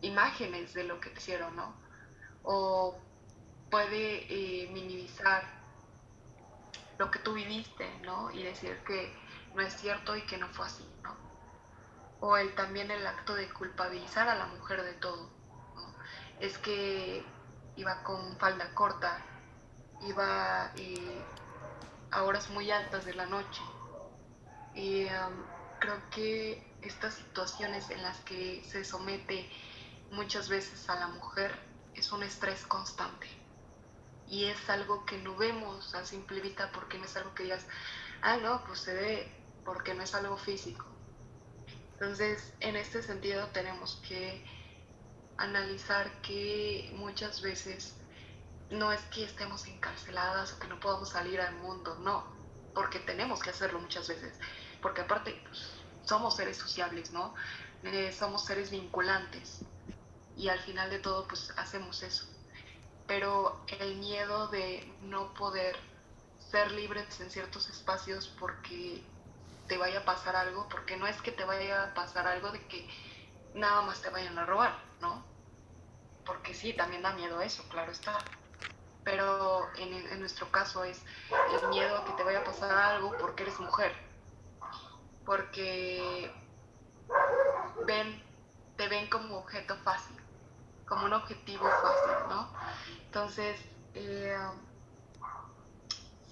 imágenes 0.00 0.74
de 0.74 0.84
lo 0.84 1.00
que 1.00 1.12
hicieron, 1.12 1.54
¿no? 1.56 1.74
O 2.42 2.98
puede 3.70 4.26
eh, 4.28 4.68
minimizar 4.72 5.42
lo 6.98 7.10
que 7.10 7.18
tú 7.18 7.34
viviste, 7.34 7.88
¿no? 8.02 8.30
Y 8.30 8.42
decir 8.42 8.78
que 8.86 9.12
no 9.54 9.62
es 9.62 9.74
cierto 9.74 10.16
y 10.16 10.22
que 10.22 10.38
no 10.38 10.48
fue 10.48 10.66
así, 10.66 10.88
¿no? 11.02 11.14
O 12.20 12.36
el, 12.36 12.54
también 12.54 12.90
el 12.90 13.06
acto 13.06 13.34
de 13.34 13.52
culpabilizar 13.52 14.28
a 14.28 14.34
la 14.36 14.46
mujer 14.46 14.82
de 14.82 14.92
todo. 14.94 15.30
Es 16.40 16.58
que 16.58 17.24
iba 17.76 18.02
con 18.02 18.36
falda 18.38 18.74
corta, 18.74 19.18
iba 20.02 20.72
eh, 20.76 21.22
a 22.10 22.22
horas 22.22 22.50
muy 22.50 22.70
altas 22.70 23.04
de 23.04 23.14
la 23.14 23.26
noche, 23.26 23.62
y 24.76 25.06
creo 25.80 25.98
que 26.10 26.62
estas 26.82 27.14
situaciones 27.14 27.90
en 27.90 28.02
las 28.02 28.18
que 28.20 28.62
se 28.64 28.84
somete 28.84 29.50
muchas 30.10 30.48
veces 30.48 30.88
a 30.88 30.96
la 30.96 31.08
mujer 31.08 31.58
es 31.94 32.12
un 32.12 32.22
estrés 32.22 32.64
constante. 32.66 33.26
Y 34.28 34.44
es 34.44 34.68
algo 34.68 35.04
que 35.06 35.18
no 35.18 35.34
vemos 35.36 35.94
a 35.94 36.04
simple 36.04 36.40
vista 36.40 36.70
porque 36.72 36.98
no 36.98 37.04
es 37.04 37.16
algo 37.16 37.34
que 37.34 37.44
digas, 37.44 37.66
ah, 38.22 38.36
no, 38.36 38.64
pues 38.64 38.80
se 38.80 38.94
ve 38.94 39.32
porque 39.64 39.94
no 39.94 40.02
es 40.02 40.14
algo 40.14 40.36
físico. 40.36 40.84
Entonces, 41.94 42.52
en 42.60 42.76
este 42.76 43.02
sentido 43.02 43.46
tenemos 43.48 44.02
que 44.06 44.44
analizar 45.38 46.20
que 46.22 46.92
muchas 46.96 47.40
veces 47.40 47.96
no 48.70 48.92
es 48.92 49.00
que 49.06 49.24
estemos 49.24 49.66
encarceladas 49.66 50.52
o 50.52 50.58
que 50.58 50.66
no 50.68 50.78
podamos 50.80 51.10
salir 51.10 51.40
al 51.40 51.54
mundo, 51.56 51.96
no, 52.00 52.24
porque 52.74 52.98
tenemos 52.98 53.42
que 53.42 53.50
hacerlo 53.50 53.80
muchas 53.80 54.08
veces 54.08 54.38
porque 54.80 55.02
aparte 55.02 55.40
pues, 55.48 55.72
somos 56.04 56.36
seres 56.36 56.56
sociables, 56.56 57.12
¿no? 57.12 57.34
Eh, 57.82 58.12
somos 58.12 58.44
seres 58.44 58.70
vinculantes 58.70 59.60
y 60.36 60.48
al 60.48 60.60
final 60.60 60.90
de 60.90 60.98
todo 60.98 61.26
pues 61.26 61.52
hacemos 61.56 62.02
eso. 62.02 62.26
Pero 63.06 63.64
el 63.80 63.96
miedo 63.96 64.48
de 64.48 64.92
no 65.02 65.32
poder 65.34 65.76
ser 66.38 66.70
libres 66.72 67.20
en 67.20 67.30
ciertos 67.30 67.68
espacios 67.68 68.28
porque 68.38 69.02
te 69.68 69.78
vaya 69.78 70.00
a 70.00 70.04
pasar 70.04 70.36
algo, 70.36 70.68
porque 70.68 70.96
no 70.96 71.06
es 71.06 71.20
que 71.22 71.32
te 71.32 71.44
vaya 71.44 71.84
a 71.84 71.94
pasar 71.94 72.26
algo 72.26 72.50
de 72.50 72.66
que 72.68 72.88
nada 73.54 73.82
más 73.82 74.00
te 74.02 74.10
vayan 74.10 74.38
a 74.38 74.46
robar, 74.46 74.76
¿no? 75.00 75.24
Porque 76.24 76.54
sí, 76.54 76.72
también 76.72 77.02
da 77.02 77.12
miedo 77.12 77.40
eso, 77.40 77.68
claro 77.68 77.92
está. 77.92 78.16
Pero 79.04 79.68
en, 79.76 79.92
en 79.94 80.20
nuestro 80.20 80.50
caso 80.50 80.84
es 80.84 81.04
el 81.62 81.68
miedo 81.68 81.96
a 81.96 82.04
que 82.04 82.12
te 82.12 82.24
vaya 82.24 82.40
a 82.40 82.44
pasar 82.44 82.72
algo 82.72 83.16
porque 83.18 83.44
eres 83.44 83.60
mujer, 83.60 84.05
porque 85.26 86.30
ven, 87.84 88.22
te 88.76 88.88
ven 88.88 89.10
como 89.10 89.38
objeto 89.38 89.76
fácil, 89.78 90.16
como 90.86 91.04
un 91.04 91.12
objetivo 91.12 91.68
fácil, 91.68 92.28
¿no? 92.30 92.48
Entonces, 93.04 93.60
eh, 93.94 94.38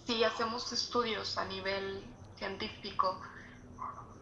si 0.06 0.22
hacemos 0.22 0.72
estudios 0.72 1.36
a 1.36 1.44
nivel 1.44 2.04
científico 2.36 3.20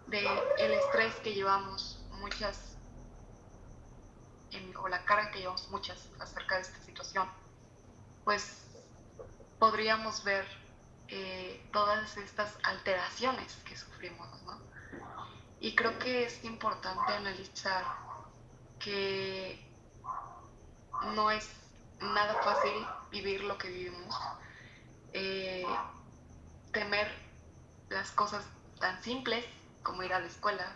del 0.07 0.27
el 0.59 0.73
estrés 0.73 1.15
que 1.17 1.35
llevamos 1.35 2.01
muchas, 2.13 2.77
o 4.81 4.89
la 4.89 5.05
carga 5.05 5.31
que 5.31 5.41
llevamos 5.41 5.69
muchas 5.71 6.09
acerca 6.19 6.57
de 6.57 6.63
esta 6.63 6.79
situación, 6.81 7.29
pues 8.25 8.65
podríamos 9.59 10.25
ver 10.25 10.62
eh, 11.14 11.68
todas 11.75 12.16
estas 12.16 12.57
alteraciones 12.62 13.55
que 13.66 13.77
sufrimos, 13.77 14.27
¿no? 14.44 14.59
Y 15.61 15.75
creo 15.75 15.98
que 15.98 16.25
es 16.25 16.42
importante 16.42 17.12
analizar 17.12 17.85
que 18.79 19.62
no 21.14 21.31
es 21.31 21.51
nada 22.01 22.42
fácil 22.42 22.72
vivir 23.11 23.44
lo 23.44 23.59
que 23.59 23.68
vivimos, 23.68 24.18
eh, 25.12 25.66
temer 26.72 27.12
las 27.90 28.11
cosas 28.12 28.46
tan 28.81 29.03
simples 29.03 29.44
como 29.83 30.03
ir 30.03 30.14
a 30.14 30.18
la 30.18 30.29
escuela, 30.29 30.75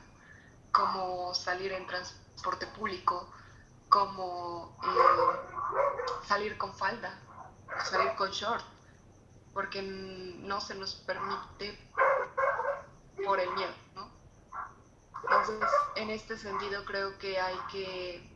como 0.70 1.32
salir 1.32 1.72
en 1.72 1.86
transporte 1.86 2.66
público, 2.66 3.32
como 3.88 4.78
eh, 4.82 6.26
salir 6.26 6.58
con 6.58 6.74
falda, 6.74 7.18
salir 7.90 8.14
con 8.16 8.30
short, 8.30 8.75
porque 9.56 9.80
no 9.80 10.60
se 10.60 10.74
nos 10.74 10.96
permite 10.96 11.78
por 13.24 13.40
el 13.40 13.50
miedo. 13.54 13.72
Entonces, 15.22 15.70
en 15.96 16.10
este 16.10 16.36
sentido 16.36 16.84
creo 16.84 17.16
que 17.16 17.40
hay 17.40 17.56
que 17.72 18.30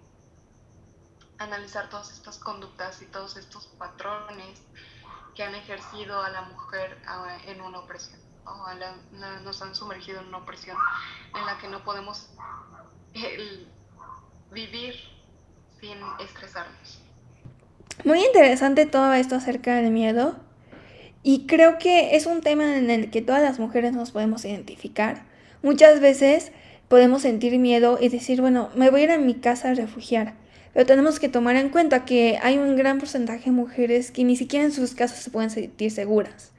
analizar 1.36 1.90
todas 1.90 2.10
estas 2.10 2.38
conductas 2.38 3.02
y 3.02 3.04
todos 3.04 3.36
estos 3.36 3.66
patrones 3.66 4.62
que 5.34 5.42
han 5.42 5.54
ejercido 5.54 6.22
a 6.22 6.30
la 6.30 6.40
mujer 6.40 6.96
en 7.44 7.60
una 7.60 7.80
opresión, 7.80 8.18
nos 9.44 9.60
han 9.60 9.74
sumergido 9.74 10.20
en 10.20 10.28
una 10.28 10.38
opresión 10.38 10.78
en 11.38 11.44
la 11.44 11.58
que 11.58 11.68
no 11.68 11.84
podemos 11.84 12.30
vivir 14.50 14.94
sin 15.78 15.98
estresarnos. 16.18 17.02
Muy 18.06 18.24
interesante 18.24 18.86
todo 18.86 19.12
esto 19.12 19.34
acerca 19.34 19.74
del 19.74 19.90
miedo 19.90 20.48
y 21.22 21.46
creo 21.46 21.78
que 21.78 22.16
es 22.16 22.26
un 22.26 22.40
tema 22.40 22.76
en 22.76 22.90
el 22.90 23.10
que 23.10 23.22
todas 23.22 23.42
las 23.42 23.58
mujeres 23.58 23.92
nos 23.92 24.10
podemos 24.10 24.44
identificar. 24.44 25.24
Muchas 25.62 26.00
veces 26.00 26.52
podemos 26.88 27.22
sentir 27.22 27.58
miedo 27.58 27.98
y 28.00 28.08
decir, 28.08 28.40
bueno, 28.40 28.70
me 28.74 28.90
voy 28.90 29.02
a 29.02 29.04
ir 29.04 29.10
a 29.10 29.18
mi 29.18 29.34
casa 29.34 29.70
a 29.70 29.74
refugiar. 29.74 30.34
Pero 30.72 30.86
tenemos 30.86 31.20
que 31.20 31.28
tomar 31.28 31.56
en 31.56 31.68
cuenta 31.68 32.04
que 32.04 32.38
hay 32.42 32.58
un 32.58 32.76
gran 32.76 32.98
porcentaje 32.98 33.46
de 33.46 33.50
mujeres 33.50 34.10
que 34.10 34.24
ni 34.24 34.36
siquiera 34.36 34.64
en 34.64 34.72
sus 34.72 34.94
casas 34.94 35.18
se 35.18 35.30
pueden 35.30 35.50
sentir 35.50 35.90
seguras. 35.90 36.52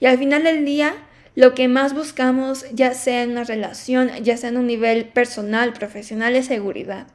Y 0.00 0.06
al 0.06 0.18
final 0.18 0.42
del 0.42 0.64
día, 0.64 0.94
lo 1.34 1.54
que 1.54 1.68
más 1.68 1.94
buscamos, 1.94 2.64
ya 2.72 2.94
sea 2.94 3.22
en 3.22 3.30
una 3.30 3.44
relación, 3.44 4.10
ya 4.22 4.36
sea 4.36 4.48
en 4.48 4.56
un 4.56 4.66
nivel 4.66 5.06
personal, 5.06 5.72
profesional, 5.72 6.34
es 6.34 6.46
seguridad. 6.46 7.06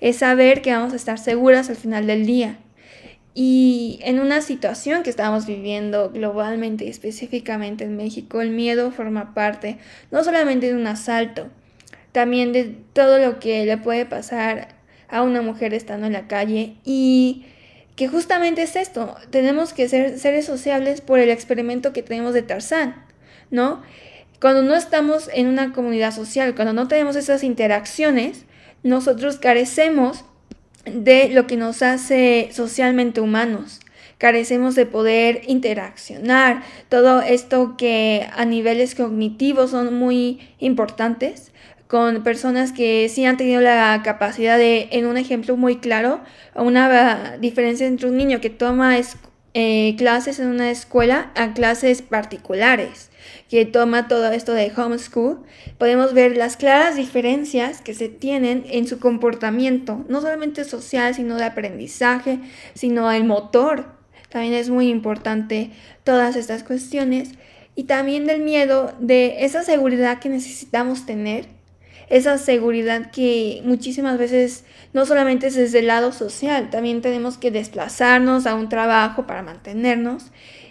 Es 0.00 0.16
saber 0.16 0.62
que 0.62 0.72
vamos 0.72 0.92
a 0.92 0.96
estar 0.96 1.18
seguras 1.18 1.70
al 1.70 1.76
final 1.76 2.06
del 2.06 2.26
día. 2.26 2.58
Y 3.34 4.00
en 4.02 4.18
una 4.18 4.40
situación 4.40 5.02
que 5.02 5.10
estamos 5.10 5.46
viviendo 5.46 6.10
globalmente 6.10 6.84
y 6.84 6.88
específicamente 6.88 7.84
en 7.84 7.96
México, 7.96 8.40
el 8.40 8.50
miedo 8.50 8.90
forma 8.90 9.34
parte 9.34 9.78
no 10.10 10.24
solamente 10.24 10.66
de 10.66 10.74
un 10.74 10.86
asalto, 10.86 11.48
también 12.12 12.52
de 12.52 12.76
todo 12.92 13.18
lo 13.18 13.38
que 13.38 13.64
le 13.64 13.76
puede 13.78 14.04
pasar 14.04 14.68
a 15.08 15.22
una 15.22 15.42
mujer 15.42 15.74
estando 15.74 16.06
en 16.06 16.12
la 16.12 16.26
calle 16.26 16.76
y 16.84 17.44
que 17.96 18.08
justamente 18.08 18.62
es 18.62 18.76
esto, 18.76 19.16
tenemos 19.30 19.72
que 19.74 19.88
ser 19.88 20.18
seres 20.18 20.46
sociables 20.46 21.00
por 21.00 21.18
el 21.18 21.30
experimento 21.30 21.92
que 21.92 22.02
tenemos 22.02 22.32
de 22.34 22.42
Tarzán, 22.42 23.04
¿no? 23.50 23.82
Cuando 24.40 24.62
no 24.62 24.74
estamos 24.74 25.28
en 25.34 25.48
una 25.48 25.72
comunidad 25.72 26.14
social, 26.14 26.54
cuando 26.54 26.72
no 26.72 26.88
tenemos 26.88 27.14
esas 27.14 27.44
interacciones, 27.44 28.46
nosotros 28.82 29.36
carecemos 29.36 30.24
de 30.84 31.28
lo 31.28 31.46
que 31.46 31.56
nos 31.56 31.82
hace 31.82 32.48
socialmente 32.52 33.20
humanos. 33.20 33.80
Carecemos 34.18 34.74
de 34.74 34.84
poder 34.86 35.42
interaccionar, 35.46 36.62
todo 36.88 37.22
esto 37.22 37.76
que 37.78 38.28
a 38.34 38.44
niveles 38.44 38.94
cognitivos 38.94 39.70
son 39.70 39.94
muy 39.94 40.40
importantes, 40.58 41.52
con 41.86 42.22
personas 42.22 42.72
que 42.72 43.08
sí 43.08 43.24
han 43.24 43.36
tenido 43.36 43.60
la 43.60 44.00
capacidad 44.04 44.58
de, 44.58 44.88
en 44.92 45.06
un 45.06 45.16
ejemplo 45.16 45.56
muy 45.56 45.76
claro, 45.76 46.20
una 46.54 47.36
diferencia 47.40 47.86
entre 47.86 48.08
un 48.08 48.16
niño 48.16 48.40
que 48.40 48.50
toma 48.50 48.96
eh, 49.52 49.94
clases 49.98 50.38
en 50.38 50.48
una 50.48 50.70
escuela 50.70 51.32
a 51.34 51.54
clases 51.54 52.02
particulares, 52.02 53.10
que 53.48 53.66
toma 53.66 54.06
todo 54.06 54.30
esto 54.30 54.52
de 54.52 54.72
homeschool, 54.76 55.40
podemos 55.76 56.14
ver 56.14 56.36
las 56.36 56.56
claras 56.56 56.94
diferencias 56.94 57.80
que 57.80 57.94
se 57.94 58.08
tienen 58.08 58.64
en 58.68 58.86
su 58.86 59.00
comportamiento, 59.00 60.04
no 60.08 60.20
solamente 60.20 60.64
social, 60.64 61.14
sino 61.14 61.36
de 61.36 61.44
aprendizaje, 61.44 62.38
sino 62.74 63.10
el 63.10 63.24
motor. 63.24 63.86
También 64.28 64.54
es 64.54 64.70
muy 64.70 64.88
importante 64.88 65.70
todas 66.04 66.36
estas 66.36 66.62
cuestiones 66.62 67.30
y 67.74 67.84
también 67.84 68.26
del 68.26 68.42
miedo 68.42 68.94
de 69.00 69.44
esa 69.44 69.64
seguridad 69.64 70.20
que 70.20 70.28
necesitamos 70.28 71.06
tener, 71.06 71.46
esa 72.10 72.38
seguridad 72.38 73.10
que 73.12 73.62
muchísimas 73.64 74.18
veces 74.18 74.64
no 74.92 75.06
solamente 75.06 75.46
es 75.46 75.54
desde 75.54 75.78
el 75.78 75.86
lado 75.86 76.12
social, 76.12 76.68
también 76.68 77.00
tenemos 77.00 77.38
que 77.38 77.52
desplazarnos 77.52 78.46
a 78.46 78.56
un 78.56 78.68
trabajo 78.68 79.26
para 79.26 79.42
mantenernos 79.42 80.24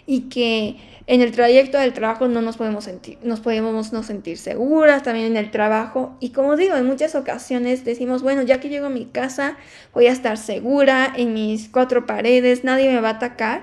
y 0.06 0.28
que 0.28 0.76
en 1.06 1.22
el 1.22 1.32
trayecto 1.32 1.78
del 1.78 1.94
trabajo 1.94 2.28
no 2.28 2.42
nos 2.42 2.58
podemos 2.58 2.84
sentir, 2.84 3.18
nos 3.22 3.40
podemos 3.40 3.92
no 3.92 4.02
sentir 4.02 4.36
seguras 4.36 5.02
también 5.02 5.26
en 5.26 5.38
el 5.38 5.50
trabajo 5.50 6.14
y 6.20 6.30
como 6.30 6.56
digo, 6.56 6.76
en 6.76 6.86
muchas 6.86 7.14
ocasiones 7.14 7.86
decimos, 7.86 8.22
bueno, 8.22 8.42
ya 8.42 8.60
que 8.60 8.68
llego 8.68 8.86
a 8.86 8.90
mi 8.90 9.06
casa 9.06 9.56
voy 9.94 10.06
a 10.06 10.12
estar 10.12 10.36
segura 10.36 11.10
en 11.16 11.32
mis 11.32 11.70
cuatro 11.70 12.04
paredes, 12.04 12.64
nadie 12.64 12.92
me 12.92 13.00
va 13.00 13.08
a 13.08 13.12
atacar. 13.12 13.62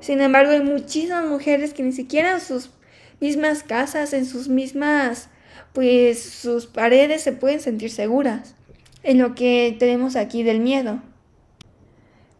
Sin 0.00 0.22
embargo, 0.22 0.52
hay 0.52 0.62
muchísimas 0.62 1.26
mujeres 1.26 1.74
que 1.74 1.82
ni 1.82 1.92
siquiera 1.92 2.32
en 2.32 2.40
sus 2.40 2.70
mismas 3.20 3.62
casas, 3.62 4.14
en 4.14 4.24
sus 4.24 4.48
mismas, 4.48 5.28
pues 5.72 6.22
sus 6.22 6.66
paredes 6.66 7.22
se 7.22 7.32
pueden 7.32 7.60
sentir 7.60 7.90
seguras 7.90 8.54
en 9.02 9.18
lo 9.18 9.34
que 9.34 9.76
tenemos 9.78 10.16
aquí 10.16 10.42
del 10.42 10.60
miedo. 10.60 11.00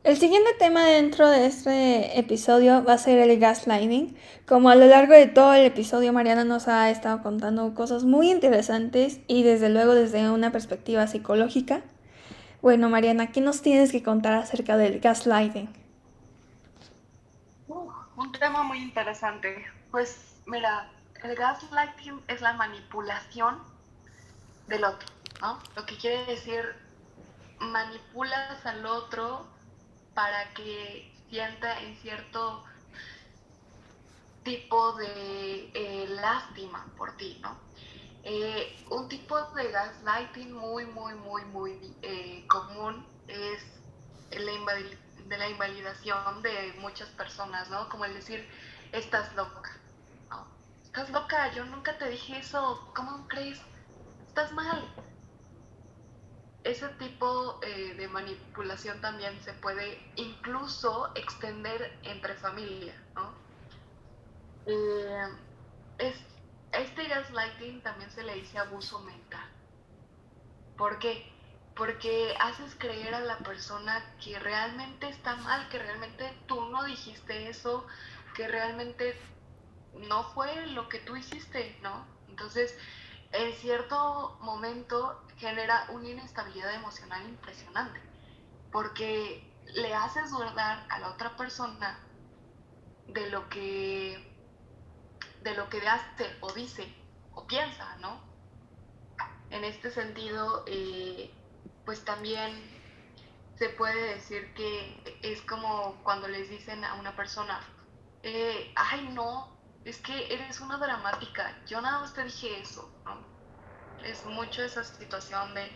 El 0.03 0.16
siguiente 0.16 0.51
tema 0.59 0.87
dentro 0.87 1.29
de 1.29 1.45
este 1.45 2.19
episodio 2.19 2.83
va 2.83 2.95
a 2.95 2.99
ser 2.99 3.19
el 3.19 3.38
gaslighting. 3.38 4.16
Como 4.47 4.71
a 4.71 4.75
lo 4.75 4.87
largo 4.87 5.12
de 5.12 5.27
todo 5.27 5.53
el 5.53 5.66
episodio 5.66 6.12
Mariana 6.12 6.45
nos 6.45 6.69
ha 6.69 6.90
estado 6.90 7.23
contando 7.23 7.75
cosas 7.75 8.05
muy 8.05 8.31
interesantes 8.31 9.21
y 9.27 9.43
desde 9.43 9.69
luego 9.69 9.95
desde 9.95 10.31
una 10.31 10.53
perspectiva 10.53 11.07
psicológica. 11.07 11.83
Bueno 12.62 12.88
Mariana, 12.88 13.31
¿qué 13.31 13.43
nos 13.43 13.61
tienes 13.61 13.93
que 13.93 14.03
contar 14.03 14.33
acerca 14.33 14.79
del 14.79 15.01
gaslighting? 15.01 15.69
un 18.21 18.33
tema 18.33 18.62
muy 18.62 18.79
interesante. 18.79 19.64
Pues 19.90 20.37
mira, 20.47 20.90
el 21.23 21.35
gaslighting 21.37 22.23
es 22.29 22.41
la 22.41 22.53
manipulación 22.55 23.59
del 24.67 24.85
otro 24.85 25.21
lo 25.75 25.87
que 25.87 25.97
quiere 25.97 26.25
decir, 26.27 26.63
manipulas 27.61 28.65
al 28.67 28.85
otro 28.85 29.47
para 30.15 30.53
que 30.55 31.11
sienta 31.31 31.81
en 31.81 31.97
cierto 31.97 32.65
tipo 34.43 34.93
de 34.95 35.71
eh, 35.75 36.07
lástima 36.09 36.87
por 36.97 37.17
ti, 37.17 37.39
¿no? 37.43 37.57
Eh, 38.23 38.85
un 38.91 39.09
tipo 39.09 39.41
de 39.53 39.71
gaslighting 39.71 40.53
muy, 40.53 40.85
muy, 40.87 41.15
muy, 41.15 41.45
muy 41.47 41.97
eh, 42.03 42.45
común 42.49 43.07
es 43.29 43.63
la 44.31 44.75
de 45.27 45.39
la 45.39 45.49
invalidación 45.49 46.43
de 46.43 46.75
muchas 46.81 47.09
personas, 47.11 47.71
¿no? 47.71 47.89
Como 47.89 48.05
el 48.05 48.15
decir, 48.15 48.47
estás 48.93 49.35
loca, 49.35 49.71
¿no? 49.73 49.80
Estás 50.92 51.11
loca, 51.11 51.53
yo 51.53 51.64
nunca 51.66 51.96
te 51.98 52.09
dije 52.11 52.38
eso, 52.38 52.90
¿cómo 52.96 53.29
crees? 53.29 53.61
Estás 54.26 54.50
mal, 54.50 54.83
ese 56.64 56.88
tipo 56.98 57.61
eh, 57.62 57.94
de 57.94 58.09
manipulación 58.09 59.00
también 59.00 59.40
se 59.40 59.53
puede 59.53 60.03
incluso 60.16 61.12
extender 61.14 61.96
entre 62.03 62.35
familia, 62.35 62.92
¿no? 63.14 63.33
Eh, 64.66 65.29
es, 65.98 66.16
este 66.72 67.07
gaslighting 67.07 67.83
también 67.83 68.11
se 68.11 68.24
le 68.24 68.35
dice 68.35 68.59
abuso 68.59 68.98
mental. 69.03 69.48
¿Por 70.76 70.98
qué? 70.98 71.24
Porque 71.76 72.35
haces 72.40 72.74
creer 72.74 73.14
a 73.14 73.20
la 73.20 73.38
persona 73.38 74.05
que 74.22 74.40
realmente 74.40 75.09
está 75.09 75.37
mal, 75.37 75.68
que 75.68 75.79
realmente 75.79 76.37
tú 76.48 76.68
no 76.70 76.83
dijiste 76.83 77.48
eso, 77.48 77.87
que 78.35 78.48
realmente 78.48 79.16
no 79.94 80.24
fue 80.33 80.66
lo 80.66 80.88
que 80.88 80.98
tú 80.98 81.16
hiciste, 81.16 81.79
¿no? 81.83 82.07
Entonces, 82.29 82.76
en 83.33 83.53
cierto 83.55 84.38
momento 84.40 85.22
genera 85.37 85.87
una 85.90 86.09
inestabilidad 86.09 86.74
emocional 86.74 87.22
impresionante, 87.29 88.00
porque 88.72 89.50
le 89.74 89.94
haces 89.94 90.31
dudar 90.31 90.87
a 90.88 90.98
la 90.98 91.11
otra 91.11 91.37
persona 91.37 91.98
de 93.07 93.31
lo 93.31 93.48
que 93.48 94.26
de 95.42 95.55
lo 95.55 95.68
que 95.70 95.79
hace 95.88 96.26
o 96.40 96.53
dice 96.53 96.92
o 97.35 97.46
piensa, 97.46 97.96
¿no? 98.00 98.20
En 99.50 99.64
este 99.64 99.90
sentido, 99.90 100.64
eh, 100.66 101.33
pues 101.85 102.05
también 102.05 102.53
se 103.57 103.68
puede 103.70 104.14
decir 104.14 104.53
que 104.55 105.18
es 105.22 105.42
como 105.42 106.03
cuando 106.03 106.29
les 106.29 106.48
dicen 106.48 106.85
a 106.85 106.94
una 106.94 107.16
persona, 107.16 107.61
eh, 108.22 108.72
ay 108.76 109.09
no, 109.12 109.60
es 109.85 109.99
que 109.99 110.33
eres 110.33 110.61
una 110.61 110.79
dramática, 110.79 111.57
yo 111.66 111.81
nada 111.81 112.01
más 112.01 112.14
te 112.14 112.25
dije 112.25 112.61
eso. 112.61 112.93
Es 114.05 114.25
mucho 114.25 114.62
esa 114.62 114.85
situación 114.85 115.55
de 115.55 115.71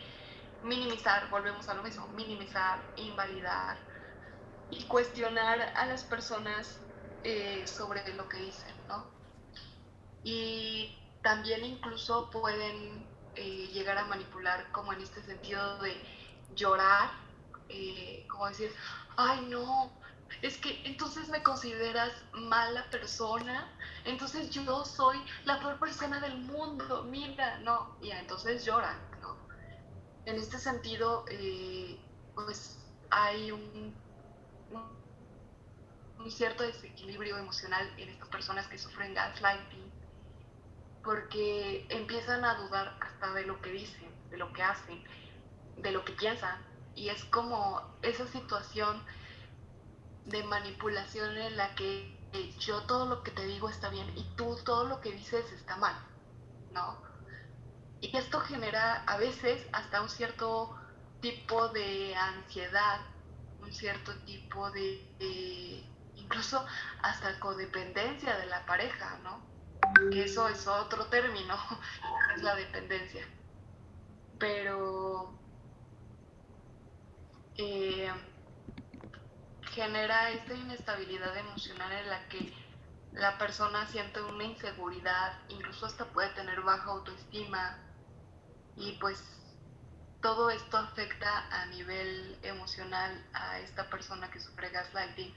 minimizar, 0.63 1.29
volvemos 1.31 1.69
a 1.69 1.75
lo 1.75 1.83
mismo, 1.83 2.07
minimizar, 2.09 2.83
invalidar 2.97 3.79
y 4.71 4.87
cuestionar 4.87 5.61
a 5.77 5.87
las 5.87 6.05
personas 6.05 6.81
eh, 7.23 7.67
sobre 7.67 8.15
lo 8.15 8.29
que 8.29 8.39
dicen, 8.39 8.75
¿no? 8.89 9.07
Y 10.23 10.99
también 11.23 11.65
incluso 11.65 12.31
pueden 12.31 13.07
eh, 13.35 13.69
llegar 13.73 13.99
a 13.99 14.05
manipular 14.05 14.71
como 14.73 14.93
en 14.93 15.01
este 15.01 15.23
sentido 15.23 15.79
de 15.81 16.03
llorar, 16.55 17.11
eh, 17.69 18.27
como 18.29 18.49
decir, 18.49 18.75
ay 19.17 19.47
no, 19.49 20.04
es 20.43 20.59
que 20.59 20.81
entonces 20.85 21.29
me 21.29 21.43
consideras 21.43 22.13
mala 22.33 22.85
persona, 22.91 23.71
entonces 24.05 24.51
yo 24.51 24.85
soy 24.85 25.19
la 25.45 25.59
peor 25.61 25.79
persona 25.79 26.21
del 26.21 26.37
mundo, 26.39 27.05
mira, 27.05 27.59
no, 27.61 27.97
y 28.01 28.11
entonces 28.11 28.65
lloran, 28.65 28.99
¿no? 29.21 29.37
En 30.27 30.37
este 30.37 30.59
sentido, 30.59 31.25
eh, 31.29 31.99
pues 32.35 32.79
hay 33.11 33.51
un, 33.53 33.95
un, 36.19 36.31
cierto 36.31 36.63
desequilibrio 36.63 37.37
emocional 37.37 37.93
en 37.99 38.09
estas 38.09 38.29
personas 38.29 38.67
que 38.67 38.79
sufren 38.79 39.13
gaslighting, 39.13 39.93
porque 41.03 41.87
empiezan 41.91 42.45
a 42.47 42.55
dudar 42.55 42.97
hasta 43.03 43.35
de 43.35 43.45
lo 43.45 43.61
que 43.61 43.71
dicen, 43.71 44.11
de 44.31 44.39
lo 44.39 44.51
que 44.55 44.63
hacen, 44.63 45.05
de 45.77 45.93
lo 45.93 46.03
que 46.05 46.15
piensan, 46.15 46.59
y 46.95 47.11
es 47.11 47.23
como 47.27 47.83
esa 48.03 48.27
situación 48.27 49.03
de 50.27 50.43
manipulación 50.45 51.37
en 51.37 51.57
la 51.57 51.75
que 51.75 52.15
yo 52.59 52.83
todo 52.83 53.07
lo 53.07 53.23
que 53.23 53.31
te 53.31 53.45
digo 53.47 53.69
está 53.69 53.89
bien 53.91 54.11
y 54.17 54.25
tú 54.37 54.57
todo 54.65 54.85
lo 54.85 55.01
que 55.01 55.13
dices 55.13 55.51
está 55.53 55.77
mal, 55.77 55.95
¿no? 56.73 57.03
Y 58.01 58.17
esto 58.17 58.41
genera 58.41 59.05
a 59.05 59.17
veces 59.17 59.67
hasta 59.73 60.03
un 60.03 60.09
cierto 60.09 60.77
tipo 61.21 61.69
de 61.69 62.15
ansiedad, 62.17 63.01
un 63.61 63.73
cierto 63.73 64.15
tipo 64.25 64.71
de, 64.73 65.87
incluso 66.17 66.65
hasta 67.03 67.39
codependencia 67.41 68.37
de 68.37 68.47
la 68.47 68.67
pareja, 68.67 69.19
¿no? 69.23 69.41
Que 70.11 70.25
eso 70.25 70.49
es 70.49 70.67
otro 70.67 71.07
término, 71.07 71.57
es 72.37 72.43
la 72.43 72.55
dependencia. 72.57 73.27
Pero 74.39 75.39
eh, 77.57 78.11
genera 79.75 80.31
esta 80.31 80.55
inestabilidad 80.55 81.37
emocional 81.37 81.91
en 81.91 82.09
la 82.09 82.29
que 82.29 82.53
la 83.13 83.37
persona 83.39 83.87
siente 83.89 84.23
una 84.23 84.45
inseguridad, 84.45 85.37
incluso 85.49 85.87
hasta 85.87 86.05
puede 86.07 86.29
tener 86.31 86.61
baja 86.63 86.91
autoestima 86.91 87.77
y 88.77 88.93
pues 89.01 89.23
todo 90.21 90.51
esto 90.51 90.77
afecta 90.79 91.49
a 91.51 91.67
nivel 91.67 92.39
emocional 92.43 93.25
a 93.35 93.59
esta 93.61 93.91
persona 93.91 94.31
que 94.31 94.41
sufre 94.41 94.71
gaslighting 94.71 95.35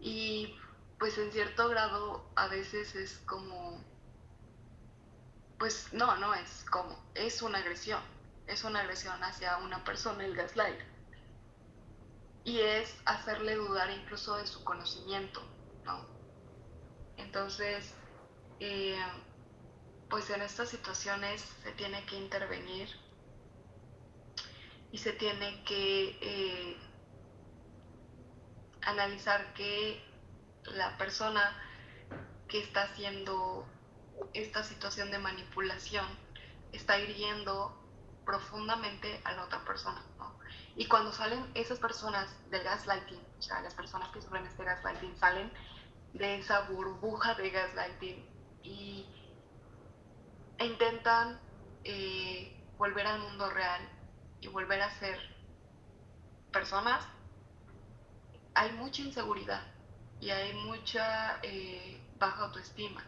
y 0.00 0.56
pues 0.98 1.18
en 1.18 1.32
cierto 1.32 1.68
grado 1.68 2.30
a 2.36 2.46
veces 2.48 2.94
es 2.94 3.18
como 3.26 3.84
pues 5.58 5.92
no, 5.92 6.16
no 6.16 6.34
es 6.34 6.64
como, 6.70 6.96
es 7.14 7.42
una 7.42 7.58
agresión, 7.58 8.00
es 8.46 8.62
una 8.62 8.80
agresión 8.80 9.22
hacia 9.24 9.56
una 9.58 9.82
persona 9.82 10.24
el 10.24 10.36
gaslight. 10.36 10.97
Y 12.48 12.60
es 12.60 12.96
hacerle 13.04 13.56
dudar 13.56 13.90
incluso 13.90 14.36
de 14.36 14.46
su 14.46 14.64
conocimiento, 14.64 15.42
¿no? 15.84 16.06
Entonces, 17.18 17.92
eh, 18.58 18.96
pues 20.08 20.30
en 20.30 20.40
estas 20.40 20.70
situaciones 20.70 21.42
se 21.62 21.72
tiene 21.72 22.06
que 22.06 22.16
intervenir 22.16 22.88
y 24.90 24.96
se 24.96 25.12
tiene 25.12 25.62
que 25.64 26.16
eh, 26.22 26.78
analizar 28.80 29.52
que 29.52 30.02
la 30.64 30.96
persona 30.96 31.54
que 32.48 32.62
está 32.62 32.84
haciendo 32.84 33.66
esta 34.32 34.64
situación 34.64 35.10
de 35.10 35.18
manipulación 35.18 36.06
está 36.72 36.98
hiriendo 36.98 37.74
profundamente 38.24 39.20
a 39.24 39.32
la 39.32 39.44
otra 39.44 39.62
persona. 39.66 40.02
Y 40.78 40.86
cuando 40.86 41.12
salen 41.12 41.44
esas 41.54 41.80
personas 41.80 42.30
del 42.50 42.62
gaslighting, 42.62 43.20
o 43.36 43.42
sea, 43.42 43.60
las 43.62 43.74
personas 43.74 44.10
que 44.10 44.22
sufren 44.22 44.46
este 44.46 44.62
gaslighting 44.62 45.16
salen 45.18 45.52
de 46.12 46.38
esa 46.38 46.60
burbuja 46.70 47.34
de 47.34 47.50
gaslighting 47.50 48.24
y 48.62 49.04
e 50.56 50.66
intentan 50.66 51.40
eh, 51.82 52.64
volver 52.78 53.08
al 53.08 53.18
mundo 53.18 53.50
real 53.50 53.80
y 54.40 54.46
volver 54.46 54.80
a 54.80 54.90
ser 55.00 55.18
personas, 56.52 57.04
hay 58.54 58.70
mucha 58.74 59.02
inseguridad 59.02 59.62
y 60.20 60.30
hay 60.30 60.54
mucha 60.54 61.40
eh, 61.42 62.00
baja 62.20 62.44
autoestima, 62.44 63.04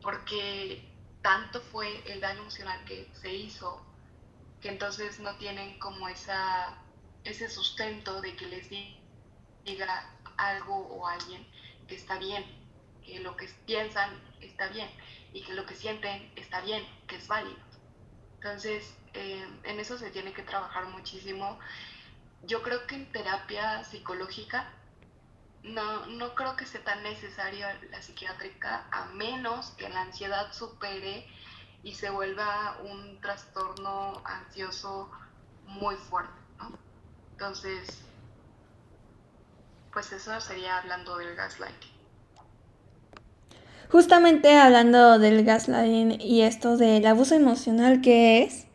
porque 0.00 0.90
tanto 1.20 1.60
fue 1.60 2.10
el 2.10 2.22
daño 2.22 2.40
emocional 2.40 2.82
que 2.86 3.12
se 3.20 3.34
hizo, 3.34 3.84
que 4.60 4.68
entonces 4.68 5.20
no 5.20 5.36
tienen 5.36 5.78
como 5.78 6.08
esa, 6.08 6.76
ese 7.24 7.48
sustento 7.48 8.20
de 8.20 8.36
que 8.36 8.46
les 8.46 8.68
diga 9.64 10.10
algo 10.36 10.76
o 10.76 11.06
alguien 11.06 11.46
que 11.88 11.94
está 11.94 12.18
bien, 12.18 12.44
que 13.04 13.20
lo 13.20 13.36
que 13.36 13.48
piensan 13.66 14.10
está 14.40 14.68
bien 14.68 14.90
y 15.32 15.42
que 15.42 15.54
lo 15.54 15.66
que 15.66 15.74
sienten 15.74 16.32
está 16.36 16.60
bien, 16.60 16.86
que 17.06 17.16
es 17.16 17.26
válido. 17.26 17.58
Entonces, 18.34 18.94
eh, 19.14 19.46
en 19.64 19.80
eso 19.80 19.98
se 19.98 20.10
tiene 20.10 20.32
que 20.32 20.42
trabajar 20.42 20.86
muchísimo. 20.86 21.58
Yo 22.44 22.62
creo 22.62 22.86
que 22.86 22.94
en 22.94 23.12
terapia 23.12 23.84
psicológica 23.84 24.72
no, 25.62 26.06
no 26.06 26.34
creo 26.34 26.56
que 26.56 26.64
sea 26.64 26.82
tan 26.82 27.02
necesaria 27.02 27.78
la 27.90 28.00
psiquiátrica 28.00 28.86
a 28.90 29.06
menos 29.06 29.72
que 29.72 29.88
la 29.88 30.02
ansiedad 30.02 30.52
supere 30.52 31.26
y 31.82 31.94
se 31.94 32.10
vuelva 32.10 32.76
un 32.84 33.20
trastorno 33.20 34.22
ansioso 34.24 35.10
muy 35.66 35.96
fuerte. 35.96 36.32
Entonces, 37.32 38.02
pues 39.92 40.12
eso 40.12 40.38
sería 40.40 40.78
hablando 40.78 41.16
del 41.16 41.34
gaslighting. 41.34 41.90
Justamente 43.90 44.56
hablando 44.56 45.18
del 45.18 45.44
gaslighting 45.44 46.20
y 46.20 46.42
esto 46.42 46.76
del 46.76 47.04
abuso 47.06 47.34
emocional 47.34 48.00
que 48.02 48.42
es, 48.42 48.66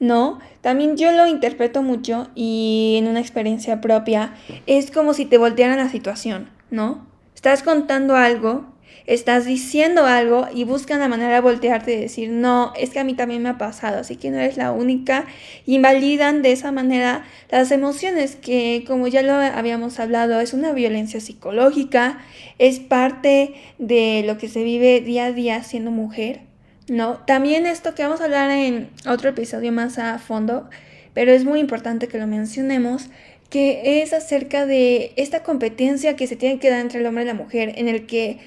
¿no? 0.00 0.38
También 0.60 0.96
yo 0.96 1.12
lo 1.12 1.26
interpreto 1.26 1.82
mucho 1.82 2.28
y 2.34 2.96
en 2.98 3.08
una 3.08 3.20
experiencia 3.20 3.80
propia 3.80 4.34
es 4.66 4.90
como 4.90 5.12
si 5.12 5.26
te 5.26 5.38
voltearan 5.38 5.78
la 5.78 5.88
situación, 5.88 6.50
¿no? 6.70 7.06
Estás 7.34 7.62
contando 7.62 8.16
algo, 8.16 8.73
estás 9.06 9.44
diciendo 9.44 10.06
algo 10.06 10.48
y 10.54 10.64
buscan 10.64 11.00
la 11.00 11.08
manera 11.08 11.34
de 11.34 11.40
voltearte 11.40 11.94
y 11.94 12.00
decir, 12.00 12.30
no, 12.30 12.72
es 12.78 12.90
que 12.90 13.00
a 13.00 13.04
mí 13.04 13.14
también 13.14 13.42
me 13.42 13.50
ha 13.50 13.58
pasado, 13.58 13.98
así 13.98 14.16
que 14.16 14.30
no 14.30 14.38
eres 14.38 14.56
la 14.56 14.72
única. 14.72 15.26
Invalidan 15.66 16.42
de 16.42 16.52
esa 16.52 16.72
manera 16.72 17.24
las 17.50 17.70
emociones 17.70 18.36
que, 18.36 18.84
como 18.86 19.08
ya 19.08 19.22
lo 19.22 19.34
habíamos 19.34 20.00
hablado, 20.00 20.40
es 20.40 20.54
una 20.54 20.72
violencia 20.72 21.20
psicológica, 21.20 22.18
es 22.58 22.80
parte 22.80 23.54
de 23.78 24.22
lo 24.26 24.38
que 24.38 24.48
se 24.48 24.62
vive 24.62 25.00
día 25.00 25.26
a 25.26 25.32
día 25.32 25.62
siendo 25.62 25.90
mujer, 25.90 26.40
¿no? 26.88 27.18
También 27.26 27.66
esto 27.66 27.94
que 27.94 28.02
vamos 28.02 28.20
a 28.20 28.24
hablar 28.24 28.50
en 28.50 28.90
otro 29.06 29.30
episodio 29.30 29.72
más 29.72 29.98
a 29.98 30.18
fondo, 30.18 30.68
pero 31.12 31.32
es 31.32 31.44
muy 31.44 31.60
importante 31.60 32.08
que 32.08 32.18
lo 32.18 32.26
mencionemos, 32.26 33.10
que 33.50 34.02
es 34.02 34.12
acerca 34.12 34.66
de 34.66 35.12
esta 35.16 35.42
competencia 35.42 36.16
que 36.16 36.26
se 36.26 36.36
tiene 36.36 36.58
que 36.58 36.70
dar 36.70 36.80
entre 36.80 37.00
el 37.00 37.06
hombre 37.06 37.24
y 37.24 37.26
la 37.26 37.34
mujer, 37.34 37.72
en 37.76 37.88
el 37.88 38.06
que 38.06 38.38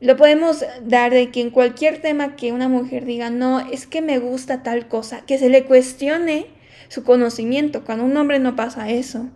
lo 0.00 0.16
podemos 0.16 0.64
dar 0.82 1.12
de 1.12 1.30
que 1.30 1.40
en 1.40 1.50
cualquier 1.50 2.00
tema 2.00 2.36
que 2.36 2.52
una 2.52 2.68
mujer 2.68 3.04
diga, 3.04 3.30
no, 3.30 3.60
es 3.60 3.86
que 3.86 4.00
me 4.00 4.18
gusta 4.18 4.62
tal 4.62 4.88
cosa, 4.88 5.22
que 5.26 5.38
se 5.38 5.50
le 5.50 5.64
cuestione 5.64 6.46
su 6.88 7.04
conocimiento, 7.04 7.84
cuando 7.84 8.04
un 8.04 8.16
hombre 8.16 8.38
no 8.38 8.56
pasa 8.56 8.90
eso, 8.90 9.28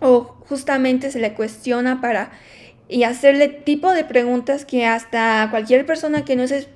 o 0.00 0.24
justamente 0.48 1.10
se 1.10 1.20
le 1.20 1.34
cuestiona 1.34 2.00
para 2.00 2.32
y 2.88 3.04
hacerle 3.04 3.48
tipo 3.48 3.92
de 3.92 4.04
preguntas 4.04 4.64
que 4.64 4.84
hasta 4.84 5.48
cualquier 5.50 5.86
persona 5.86 6.24
que 6.24 6.36
no 6.36 6.42
es 6.42 6.68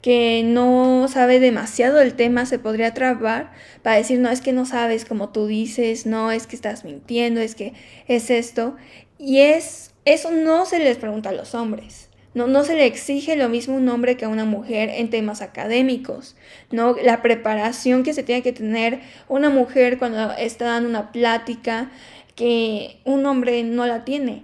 que 0.00 0.42
no 0.44 1.06
sabe 1.08 1.40
demasiado 1.40 1.96
del 1.96 2.12
tema 2.12 2.44
se 2.44 2.58
podría 2.58 2.92
trabar 2.92 3.52
para 3.82 3.96
decir, 3.96 4.18
no, 4.18 4.28
es 4.28 4.42
que 4.42 4.52
no 4.52 4.66
sabes 4.66 5.06
como 5.06 5.30
tú 5.30 5.46
dices, 5.46 6.04
no, 6.04 6.30
es 6.30 6.46
que 6.46 6.56
estás 6.56 6.84
mintiendo, 6.84 7.40
es 7.40 7.54
que 7.54 7.72
es 8.06 8.28
esto. 8.28 8.76
Y 9.18 9.38
es, 9.38 9.94
eso 10.04 10.30
no 10.30 10.66
se 10.66 10.78
les 10.78 10.98
pregunta 10.98 11.30
a 11.30 11.32
los 11.32 11.54
hombres. 11.54 12.03
No, 12.34 12.46
no 12.46 12.64
se 12.64 12.74
le 12.74 12.86
exige 12.86 13.36
lo 13.36 13.48
mismo 13.48 13.74
a 13.74 13.78
un 13.78 13.88
hombre 13.88 14.16
que 14.16 14.24
a 14.24 14.28
una 14.28 14.44
mujer 14.44 14.90
en 14.90 15.08
temas 15.08 15.40
académicos, 15.40 16.36
¿no? 16.70 16.96
La 17.02 17.22
preparación 17.22 18.02
que 18.02 18.12
se 18.12 18.24
tiene 18.24 18.42
que 18.42 18.52
tener 18.52 19.00
una 19.28 19.50
mujer 19.50 19.98
cuando 19.98 20.32
está 20.32 20.66
dando 20.66 20.88
una 20.88 21.12
plática 21.12 21.90
que 22.34 23.00
un 23.04 23.24
hombre 23.26 23.62
no 23.62 23.86
la 23.86 24.04
tiene. 24.04 24.42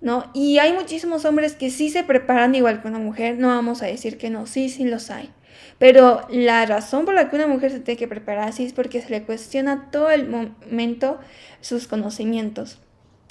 ¿no? 0.00 0.30
Y 0.32 0.58
hay 0.58 0.72
muchísimos 0.72 1.24
hombres 1.24 1.54
que 1.54 1.70
sí 1.70 1.90
se 1.90 2.04
preparan 2.04 2.54
igual 2.54 2.80
que 2.80 2.88
una 2.88 2.98
mujer, 2.98 3.38
no 3.38 3.48
vamos 3.48 3.82
a 3.82 3.86
decir 3.86 4.18
que 4.18 4.30
no, 4.30 4.46
sí, 4.46 4.68
sí 4.68 4.84
los 4.84 5.10
hay. 5.10 5.30
Pero 5.78 6.26
la 6.30 6.64
razón 6.66 7.04
por 7.04 7.14
la 7.14 7.28
que 7.28 7.36
una 7.36 7.46
mujer 7.46 7.70
se 7.70 7.80
tiene 7.80 7.98
que 7.98 8.08
preparar 8.08 8.48
así 8.48 8.64
es 8.64 8.72
porque 8.72 9.00
se 9.00 9.10
le 9.10 9.22
cuestiona 9.22 9.90
todo 9.90 10.10
el 10.10 10.28
momento 10.28 11.18
sus 11.60 11.86
conocimientos. 11.86 12.78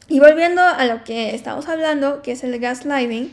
Y 0.07 0.19
volviendo 0.19 0.61
a 0.61 0.85
lo 0.85 1.03
que 1.03 1.35
estamos 1.35 1.67
hablando, 1.67 2.21
que 2.23 2.31
es 2.31 2.43
el 2.43 2.59
gaslighting, 2.59 3.31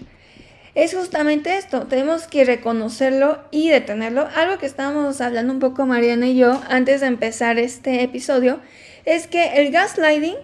es 0.76 0.94
justamente 0.94 1.56
esto, 1.56 1.86
tenemos 1.86 2.26
que 2.26 2.44
reconocerlo 2.44 3.42
y 3.50 3.70
detenerlo. 3.70 4.28
Algo 4.36 4.58
que 4.58 4.66
estábamos 4.66 5.22
hablando 5.22 5.54
un 5.54 5.58
poco 5.58 5.86
Mariana 5.86 6.28
y 6.28 6.36
yo 6.36 6.60
antes 6.68 7.00
de 7.00 7.06
empezar 7.06 7.58
este 7.58 8.02
episodio, 8.02 8.60
es 9.06 9.26
que 9.26 9.54
el 9.54 9.72
gaslighting 9.72 10.36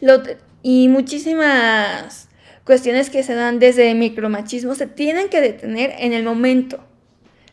lo, 0.00 0.22
y 0.62 0.86
muchísimas 0.86 2.28
cuestiones 2.64 3.10
que 3.10 3.24
se 3.24 3.34
dan 3.34 3.58
desde 3.58 3.92
micromachismo 3.96 4.76
se 4.76 4.86
tienen 4.86 5.28
que 5.28 5.40
detener 5.40 5.92
en 5.98 6.12
el 6.12 6.22
momento. 6.22 6.78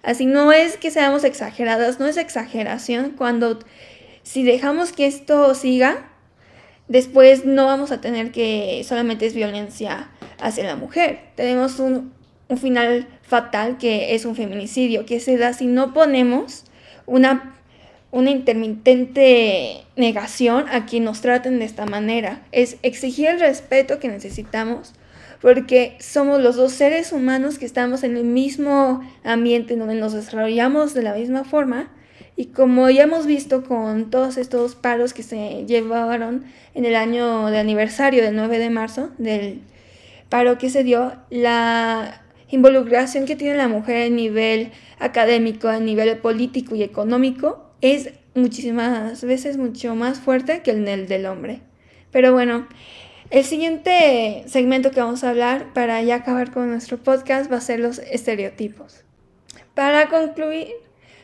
Así 0.03 0.27
no 0.27 0.51
es 0.51 0.77
que 0.77 0.91
seamos 0.91 1.23
exageradas, 1.23 1.99
no 1.99 2.05
es 2.05 2.17
exageración 2.17 3.15
cuando 3.17 3.57
si 4.21 4.43
dejamos 4.43 4.91
que 4.91 5.07
esto 5.07 5.55
siga, 5.55 6.07
después 6.87 7.45
no 7.45 7.65
vamos 7.65 7.91
a 7.91 7.99
tener 7.99 8.31
que 8.31 8.83
solamente 8.87 9.25
es 9.25 9.33
violencia 9.33 10.10
hacia 10.41 10.65
la 10.65 10.75
mujer. 10.75 11.19
Tenemos 11.35 11.79
un, 11.79 12.11
un 12.49 12.57
final 12.57 13.07
fatal 13.21 13.77
que 13.77 14.15
es 14.15 14.25
un 14.25 14.35
feminicidio, 14.35 15.05
que 15.05 15.19
se 15.19 15.37
da 15.37 15.53
si 15.53 15.67
no 15.67 15.93
ponemos 15.93 16.65
una 17.05 17.57
una 18.11 18.29
intermitente 18.29 19.83
negación 19.95 20.65
a 20.69 20.85
quien 20.85 21.05
nos 21.05 21.21
traten 21.21 21.59
de 21.59 21.65
esta 21.65 21.85
manera. 21.85 22.41
Es 22.51 22.77
exigir 22.83 23.27
el 23.27 23.39
respeto 23.39 23.99
que 23.99 24.09
necesitamos 24.09 24.93
porque 25.41 25.97
somos 25.99 26.39
los 26.39 26.55
dos 26.55 26.71
seres 26.71 27.11
humanos 27.13 27.57
que 27.57 27.65
estamos 27.65 28.03
en 28.03 28.15
el 28.15 28.25
mismo 28.25 29.01
ambiente 29.23 29.75
donde 29.75 29.95
nos 29.95 30.13
desarrollamos 30.13 30.93
de 30.93 31.01
la 31.01 31.15
misma 31.15 31.43
forma 31.45 31.89
y 32.35 32.47
como 32.47 32.89
ya 32.89 33.03
hemos 33.03 33.25
visto 33.25 33.63
con 33.63 34.11
todos 34.11 34.37
estos 34.37 34.75
paros 34.75 35.13
que 35.13 35.23
se 35.23 35.65
llevaron 35.65 36.45
en 36.75 36.85
el 36.85 36.95
año 36.95 37.47
de 37.47 37.57
aniversario 37.57 38.23
del 38.23 38.35
9 38.35 38.59
de 38.59 38.69
marzo 38.69 39.09
del 39.17 39.61
paro 40.31 40.57
que 40.57 40.69
se 40.69 40.85
dio, 40.85 41.11
la 41.29 42.21
involucración 42.49 43.25
que 43.25 43.35
tiene 43.35 43.57
la 43.57 43.67
mujer 43.67 44.07
a 44.07 44.09
nivel 44.09 44.71
académico, 44.97 45.67
a 45.67 45.79
nivel 45.79 46.17
político 46.19 46.73
y 46.73 46.83
económico 46.83 47.69
es 47.81 48.11
muchísimas 48.33 49.25
veces 49.25 49.57
mucho 49.57 49.93
más 49.93 50.21
fuerte 50.21 50.61
que 50.61 50.71
el 50.71 50.85
del 51.09 51.25
hombre. 51.25 51.59
Pero 52.11 52.31
bueno, 52.31 52.65
el 53.29 53.43
siguiente 53.43 54.43
segmento 54.47 54.91
que 54.91 55.01
vamos 55.01 55.25
a 55.25 55.31
hablar 55.31 55.73
para 55.73 56.01
ya 56.01 56.15
acabar 56.15 56.51
con 56.51 56.71
nuestro 56.71 56.97
podcast 56.97 57.51
va 57.51 57.57
a 57.57 57.61
ser 57.61 57.81
los 57.81 57.99
estereotipos. 57.99 59.03
Para 59.73 60.07
concluir, 60.07 60.69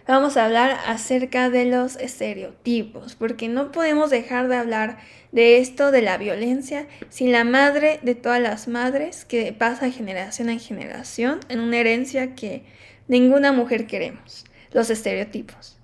vamos 0.07 0.37
a 0.37 0.45
hablar 0.45 0.79
acerca 0.85 1.49
de 1.49 1.65
los 1.65 1.97
estereotipos, 1.97 3.15
porque 3.15 3.49
no 3.49 3.71
podemos 3.71 4.09
dejar 4.09 4.47
de 4.47 4.55
hablar 4.55 4.97
de 5.31 5.59
esto 5.59 5.91
de 5.91 6.01
la 6.01 6.17
violencia 6.17 6.87
sin 7.09 7.31
la 7.31 7.43
madre 7.43 7.99
de 8.01 8.15
todas 8.15 8.41
las 8.41 8.67
madres 8.67 9.25
que 9.25 9.51
pasa 9.51 9.91
generación 9.91 10.49
en 10.49 10.59
generación 10.59 11.41
en 11.49 11.59
una 11.59 11.77
herencia 11.77 12.35
que 12.35 12.65
ninguna 13.07 13.51
mujer 13.51 13.85
queremos, 13.85 14.45
los 14.71 14.89
estereotipos. 14.89 15.77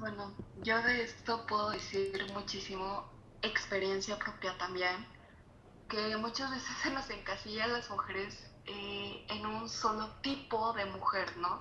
Bueno, 0.00 0.34
yo 0.62 0.82
de 0.82 1.02
esto 1.02 1.46
puedo 1.46 1.70
decir 1.70 2.26
muchísimo 2.32 3.04
experiencia 3.42 4.18
propia 4.18 4.56
también, 4.58 5.06
que 5.88 6.16
muchas 6.16 6.50
veces 6.50 6.70
se 6.82 6.90
nos 6.90 7.08
encasilla 7.10 7.64
a 7.64 7.68
las 7.68 7.90
mujeres 7.90 8.53
eh, 8.66 9.26
en 9.28 9.46
un 9.46 9.68
solo 9.68 10.08
tipo 10.22 10.72
de 10.72 10.86
mujer, 10.86 11.36
¿no? 11.36 11.60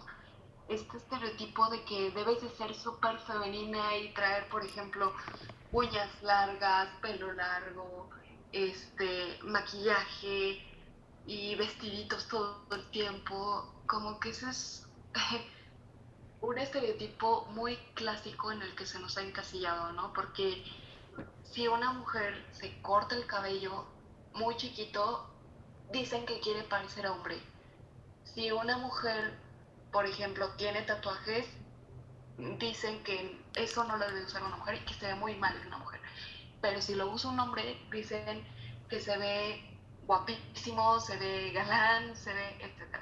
Este 0.69 0.97
estereotipo 0.97 1.69
de 1.69 1.83
que 1.83 2.11
debes 2.11 2.41
de 2.41 2.49
ser 2.49 2.73
súper 2.73 3.19
femenina 3.19 3.97
y 3.97 4.13
traer, 4.13 4.47
por 4.49 4.63
ejemplo, 4.65 5.13
uñas 5.71 6.09
largas, 6.21 6.87
pelo 7.01 7.33
largo, 7.33 8.09
este, 8.53 9.39
maquillaje 9.43 10.65
y 11.25 11.55
vestiditos 11.55 12.27
todo 12.27 12.65
el 12.71 12.89
tiempo, 12.91 13.73
como 13.87 14.19
que 14.19 14.29
ese 14.29 14.49
es 14.49 14.87
un 16.41 16.57
estereotipo 16.57 17.45
muy 17.51 17.75
clásico 17.95 18.51
en 18.51 18.61
el 18.61 18.75
que 18.75 18.85
se 18.85 18.99
nos 18.99 19.17
ha 19.17 19.21
encasillado, 19.23 19.91
¿no? 19.93 20.13
Porque 20.13 20.63
si 21.43 21.67
una 21.67 21.93
mujer 21.93 22.45
se 22.51 22.81
corta 22.81 23.15
el 23.15 23.25
cabello 23.25 23.85
muy 24.33 24.55
chiquito, 24.57 25.32
dicen 25.93 26.25
que 26.25 26.39
quiere 26.41 26.63
parecer 26.63 27.07
hombre. 27.07 27.37
Si 28.25 28.51
una 28.51 28.77
mujer, 28.77 29.39
por 29.91 30.05
ejemplo, 30.05 30.49
tiene 30.55 30.81
tatuajes, 30.81 31.47
dicen 32.59 33.01
que 33.03 33.39
eso 33.55 33.83
no 33.85 33.95
lo 33.97 34.07
debe 34.07 34.25
usar 34.25 34.43
una 34.43 34.57
mujer 34.57 34.75
y 34.75 34.85
que 34.85 34.95
se 34.95 35.07
ve 35.07 35.15
muy 35.15 35.35
mal 35.35 35.55
en 35.55 35.67
una 35.67 35.77
mujer. 35.77 36.01
Pero 36.61 36.81
si 36.81 36.95
lo 36.95 37.09
usa 37.11 37.29
un 37.29 37.39
hombre, 37.39 37.79
dicen 37.91 38.43
que 38.89 38.99
se 38.99 39.17
ve 39.17 39.79
guapísimo, 40.05 40.99
se 40.99 41.15
ve 41.17 41.51
galán, 41.51 42.15
se 42.17 42.33
ve, 42.33 42.49
etc. 42.59 42.97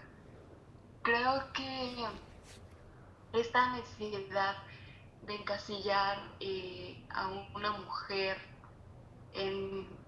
Creo 1.01 1.51
que 1.53 2.05
esta 3.33 3.73
necesidad 3.73 4.57
de 5.23 5.35
encasillar 5.35 6.17
eh, 6.41 7.01
a 7.09 7.27
una 7.55 7.71
mujer 7.71 8.37
en 9.33 10.00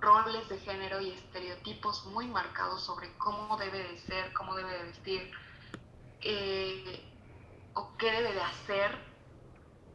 roles 0.00 0.48
de 0.48 0.58
género 0.58 1.00
y 1.00 1.10
estereotipos 1.10 2.06
muy 2.06 2.26
marcados 2.26 2.82
sobre 2.82 3.16
cómo 3.18 3.56
debe 3.56 3.78
de 3.78 3.98
ser, 3.98 4.32
cómo 4.32 4.54
debe 4.54 4.72
de 4.72 4.82
vestir 4.84 5.30
eh, 6.22 7.04
o 7.74 7.96
qué 7.96 8.10
debe 8.10 8.32
de 8.32 8.40
hacer, 8.40 8.98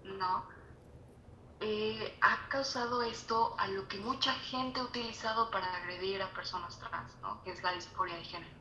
¿no? 0.04 0.46
Eh, 1.60 2.18
ha 2.22 2.48
causado 2.50 3.04
esto 3.04 3.56
a 3.60 3.68
lo 3.68 3.88
que 3.88 3.98
mucha 3.98 4.34
gente 4.34 4.80
ha 4.80 4.84
utilizado 4.84 5.52
para 5.52 5.76
agredir 5.76 6.22
a 6.22 6.32
personas 6.34 6.80
trans, 6.80 7.16
¿no? 7.22 7.44
Que 7.44 7.52
es 7.52 7.62
la 7.62 7.74
disforia 7.74 8.16
de 8.16 8.24
género. 8.24 8.56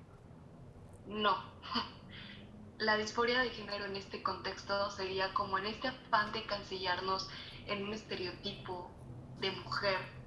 No. 1.06 1.36
la 2.78 2.96
disforia 2.96 3.40
de 3.40 3.50
género 3.50 3.86
en 3.86 3.96
este 3.96 4.22
contexto 4.22 4.90
sería 4.90 5.32
como 5.34 5.58
en 5.58 5.66
este 5.66 5.88
afán 5.88 6.32
de 6.32 6.44
cancillarnos 6.44 7.28
en 7.66 7.84
un 7.84 7.94
estereotipo 7.94 8.90
de 9.38 9.50
mujer 9.52 10.19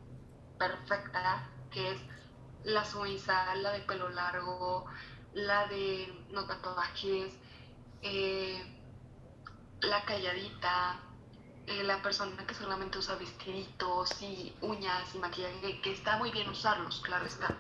perfecta, 0.68 1.50
que 1.72 1.92
es 1.92 2.02
la 2.64 2.86
suiza, 2.86 3.56
la 3.56 3.72
de 3.72 3.82
pelo 3.82 4.10
largo, 4.10 4.86
la 5.34 5.68
de 5.68 6.26
no 6.30 6.46
tatuajes, 6.46 7.34
eh, 8.02 8.64
la 9.82 10.06
calladita, 10.06 11.00
eh, 11.68 11.84
la 11.84 12.02
persona 12.02 12.46
que 12.48 12.54
solamente 12.54 12.98
usa 12.98 13.16
vestiditos 13.16 14.22
y 14.22 14.56
uñas 14.62 15.14
y 15.16 15.18
maquillaje, 15.18 15.82
que 15.82 15.92
está 15.92 16.18
muy 16.18 16.32
bien 16.32 16.50
usarlos, 16.50 17.02
claro 17.02 17.26
está. 17.26 17.58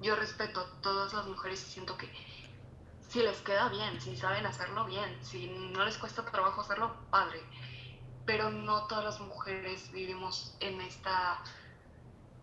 Yo 0.00 0.16
respeto 0.16 0.60
a 0.60 0.80
todas 0.80 1.12
las 1.12 1.26
mujeres 1.26 1.62
y 1.66 1.72
siento 1.72 1.96
que 1.98 2.10
si 3.08 3.20
les 3.20 3.38
queda 3.42 3.68
bien, 3.68 4.00
si 4.00 4.16
saben 4.16 4.46
hacerlo 4.46 4.86
bien, 4.86 5.18
si 5.22 5.48
no 5.48 5.84
les 5.84 5.98
cuesta 5.98 6.24
trabajo 6.24 6.62
hacerlo, 6.62 6.94
padre. 7.10 7.42
Pero 8.24 8.50
no 8.50 8.86
todas 8.86 9.04
las 9.04 9.20
mujeres 9.20 9.90
vivimos 9.92 10.54
en 10.60 10.80
esta 10.80 11.42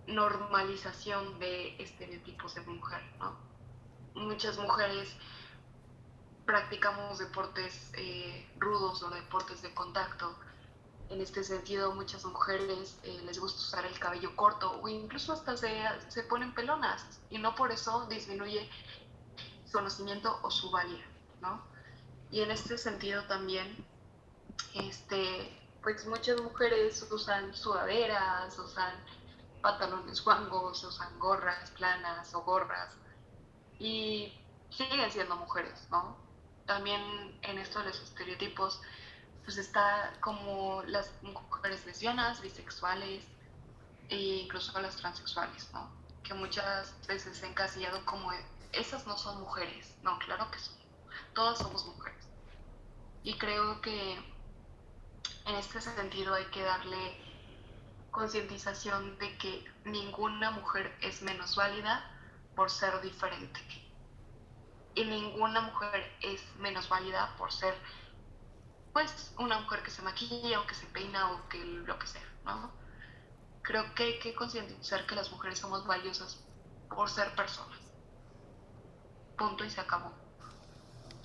normalización 0.08 1.40
de 1.40 1.76
estereotipos 1.82 2.56
de 2.56 2.62
mujer, 2.62 3.02
¿no? 3.20 3.36
Muchas 4.16 4.58
mujeres 4.58 5.16
practicamos 6.46 7.20
deportes 7.20 7.92
eh, 7.98 8.50
rudos 8.58 9.04
o 9.04 9.10
deportes 9.10 9.62
de 9.62 9.74
contacto. 9.74 10.36
En 11.10 11.22
este 11.22 11.44
sentido, 11.44 11.94
muchas 11.94 12.26
mujeres 12.26 12.98
eh, 13.04 13.22
les 13.26 13.40
gusta 13.40 13.60
usar 13.60 13.86
el 13.86 13.98
cabello 14.00 14.36
corto 14.36 14.80
o 14.82 14.88
incluso 14.88 15.34
hasta 15.34 15.56
se, 15.56 15.84
se 16.10 16.24
ponen 16.24 16.54
pelonas 16.54 17.22
y 17.30 17.38
no 17.38 17.56
por 17.56 17.72
eso 17.72 18.08
disminuye 18.08 18.70
conocimiento 19.72 20.40
o 20.42 20.50
su 20.50 20.72
valía, 20.72 21.06
¿no? 21.42 21.62
Y 22.32 22.42
en 22.42 22.52
este 22.52 22.78
sentido 22.78 23.24
también, 23.26 23.86
este, 24.74 25.58
pues 25.82 26.06
muchas 26.08 26.42
mujeres 26.42 27.08
usan 27.12 27.54
sudaderas, 27.54 28.58
usan 28.60 28.94
pantalones 29.62 30.24
guangos, 30.24 30.84
usan 30.84 31.20
gorras 31.20 31.72
planas 31.72 32.34
o 32.34 32.42
gorras 32.42 32.96
y 33.80 34.34
siguen 34.70 35.12
siendo 35.12 35.36
mujeres, 35.36 35.88
¿no? 35.90 36.18
También 36.66 37.02
en 37.44 37.58
esto 37.58 37.80
de 37.80 37.86
los 37.86 38.02
estereotipos, 38.02 38.82
pues 39.44 39.58
está 39.58 40.14
como 40.20 40.84
las 40.84 41.12
mujeres 41.22 41.86
lesbianas, 41.86 42.42
bisexuales 42.42 43.24
e 44.10 44.16
incluso 44.44 44.80
las 44.82 44.96
transexuales, 44.98 45.72
¿no? 45.74 45.90
Que 46.24 46.34
muchas 46.34 46.94
veces 47.08 47.38
se 47.38 47.48
encasillado 47.48 48.04
como 48.06 48.32
esas 48.74 49.08
no 49.08 49.18
son 49.18 49.40
mujeres. 49.42 49.96
No, 50.04 50.20
claro 50.20 50.50
que 50.52 50.60
son. 50.60 50.76
Todas 51.34 51.58
somos 51.60 51.86
mujeres. 51.86 52.28
Y 53.24 53.38
creo 53.38 53.82
que 53.82 54.14
en 55.46 55.56
este 55.56 55.82
sentido 55.82 56.34
hay 56.34 56.46
que 56.46 56.62
darle 56.62 57.27
concientización 58.18 59.20
de 59.20 59.38
que 59.38 59.64
ninguna 59.86 60.50
mujer 60.50 60.92
es 61.02 61.22
menos 61.22 61.56
válida 61.56 62.04
por 62.56 62.72
ser 62.72 63.00
diferente. 63.02 63.60
Y 64.96 65.06
ninguna 65.06 65.62
mujer 65.62 66.12
es 66.22 66.42
menos 66.58 66.90
válida 66.90 67.36
por 67.38 67.54
ser, 67.54 67.76
pues, 68.92 69.36
una 69.38 69.60
mujer 69.60 69.84
que 69.84 69.92
se 69.92 70.02
maquilla 70.02 70.60
o 70.60 70.66
que 70.66 70.74
se 70.74 70.88
peina 70.88 71.32
o 71.32 71.48
que 71.48 71.64
lo 71.64 72.00
que 72.00 72.08
sea, 72.08 72.28
¿no? 72.44 72.72
Creo 73.62 73.94
que 73.94 74.04
hay 74.04 74.20
que 74.20 74.34
concientizar 74.34 75.06
que 75.06 75.14
las 75.14 75.32
mujeres 75.32 75.60
somos 75.60 75.86
valiosas 75.86 76.44
por 76.90 77.08
ser 77.12 77.36
personas 77.36 77.78
punto 79.38 79.64
y 79.64 79.70
se 79.70 79.80
acabó. 79.80 80.12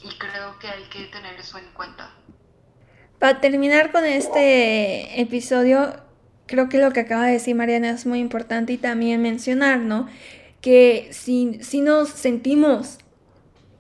Y 0.03 0.11
creo 0.19 0.59
que 0.59 0.69
hay 0.69 0.85
que 0.91 1.05
tener 1.07 1.41
eso 1.41 1.57
en 1.57 1.73
cuenta. 1.73 2.11
Para 3.19 3.41
terminar 3.41 3.93
con 3.93 4.05
este 4.05 5.21
episodio, 5.21 6.02
creo 6.53 6.69
que 6.69 6.77
lo 6.77 6.93
que 6.93 7.01
acaba 7.01 7.25
de 7.25 7.33
decir 7.33 7.55
Mariana 7.55 7.89
es 7.93 8.05
muy 8.05 8.19
importante 8.19 8.75
y 8.75 8.77
también 8.77 9.23
mencionar, 9.23 9.79
¿no? 9.79 10.07
Que 10.61 11.09
si, 11.11 11.59
si 11.63 11.81
nos 11.81 12.11
sentimos 12.11 12.99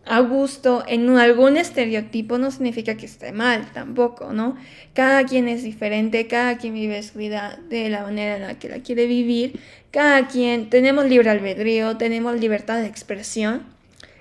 a 0.07 0.21
gusto 0.21 0.83
en 0.89 1.07
algún 1.19 1.59
estereotipo 1.59 2.39
no 2.39 2.51
significa 2.51 2.97
que 2.97 3.05
esté 3.05 3.33
mal 3.33 3.71
tampoco, 3.75 4.33
¿no? 4.33 4.57
Cada 4.95 5.25
quien 5.25 5.49
es 5.49 5.63
diferente, 5.63 6.27
cada 6.29 6.57
quien 6.57 6.73
vive 6.73 7.03
su 7.03 7.19
vida 7.19 7.61
de 7.69 7.91
la 7.91 8.05
manera 8.05 8.37
en 8.37 8.43
la 8.43 8.59
que 8.59 8.71
la 8.71 8.79
quiere 8.79 9.07
vivir, 9.07 9.61
cada 9.91 10.27
quien 10.27 10.71
tenemos 10.71 11.05
libre 11.05 11.29
albedrío, 11.29 11.99
tenemos 11.99 12.41
libertad 12.41 12.81
de 12.81 12.87
expresión 12.87 13.65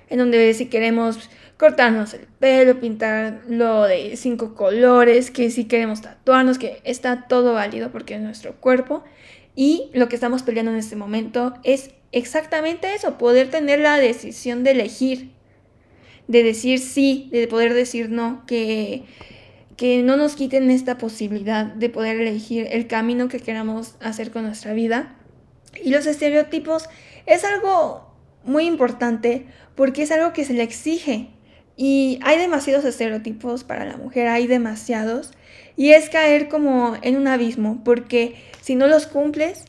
en 0.10 0.18
donde 0.18 0.54
si 0.56 0.66
queremos 0.66 1.30
cortarnos 1.62 2.15
el 2.15 2.21
pelo, 2.39 2.80
pintarlo 2.80 3.84
de 3.84 4.17
cinco 4.17 4.56
colores, 4.56 5.30
que 5.30 5.52
si 5.52 5.65
queremos 5.65 6.02
tatuarnos, 6.02 6.58
que 6.58 6.82
está 6.86 7.28
todo 7.28 7.54
válido 7.54 7.91
porque 7.91 8.15
es 8.15 8.21
nuestro 8.21 8.56
cuerpo. 8.56 9.04
Y 9.56 9.91
lo 9.93 10.10
que 10.10 10.15
estamos 10.15 10.41
peleando 10.41 10.71
en 10.71 10.80
este 10.80 10.95
momento 10.95 11.54
es 11.63 11.91
exactamente 12.12 12.95
eso, 12.95 13.19
poder 13.19 13.52
tener 13.52 13.80
la 13.80 13.97
decisión 13.97 14.63
de 14.63 14.71
elegir, 14.71 15.33
de 16.27 16.42
decir 16.42 16.79
sí, 16.79 17.29
de 17.31 17.48
poder 17.48 17.75
decir 17.75 18.10
no, 18.10 18.44
que, 18.48 19.04
que 19.77 20.02
no 20.02 20.17
nos 20.17 20.36
quiten 20.36 20.71
esta 20.71 20.98
posibilidad 20.98 21.65
de 21.65 21.90
poder 21.90 22.19
elegir 22.19 22.69
el 22.71 22.88
camino 22.88 23.27
que 23.27 23.40
queramos 23.40 23.98
hacer 24.02 24.31
con 24.31 24.46
nuestra 24.46 24.73
vida. 24.73 25.15
Y 25.83 25.92
los 25.92 26.08
estereotipos 26.08 26.90
es 27.27 27.44
algo 27.46 28.15
muy 28.46 28.65
importante 28.65 29.46
porque 29.75 30.02
es 30.02 30.12
algo 30.12 30.33
que 30.33 30.44
se 30.44 30.54
le 30.54 30.63
exige. 30.63 31.29
Y 31.78 32.19
hay 32.24 32.38
demasiados 32.38 32.86
estereotipos 32.86 33.63
para 33.63 33.86
la 33.86 33.98
mujer, 33.98 34.28
hay 34.28 34.48
demasiados. 34.48 35.32
Y 35.78 35.92
es 35.92 36.10
caer 36.10 36.50
como 36.50 36.96
en 37.02 37.17
un 37.17 37.28
abismo, 37.28 37.82
porque 37.84 38.36
si 38.62 38.76
no 38.76 38.88
los 38.88 39.08
cumples, 39.08 39.65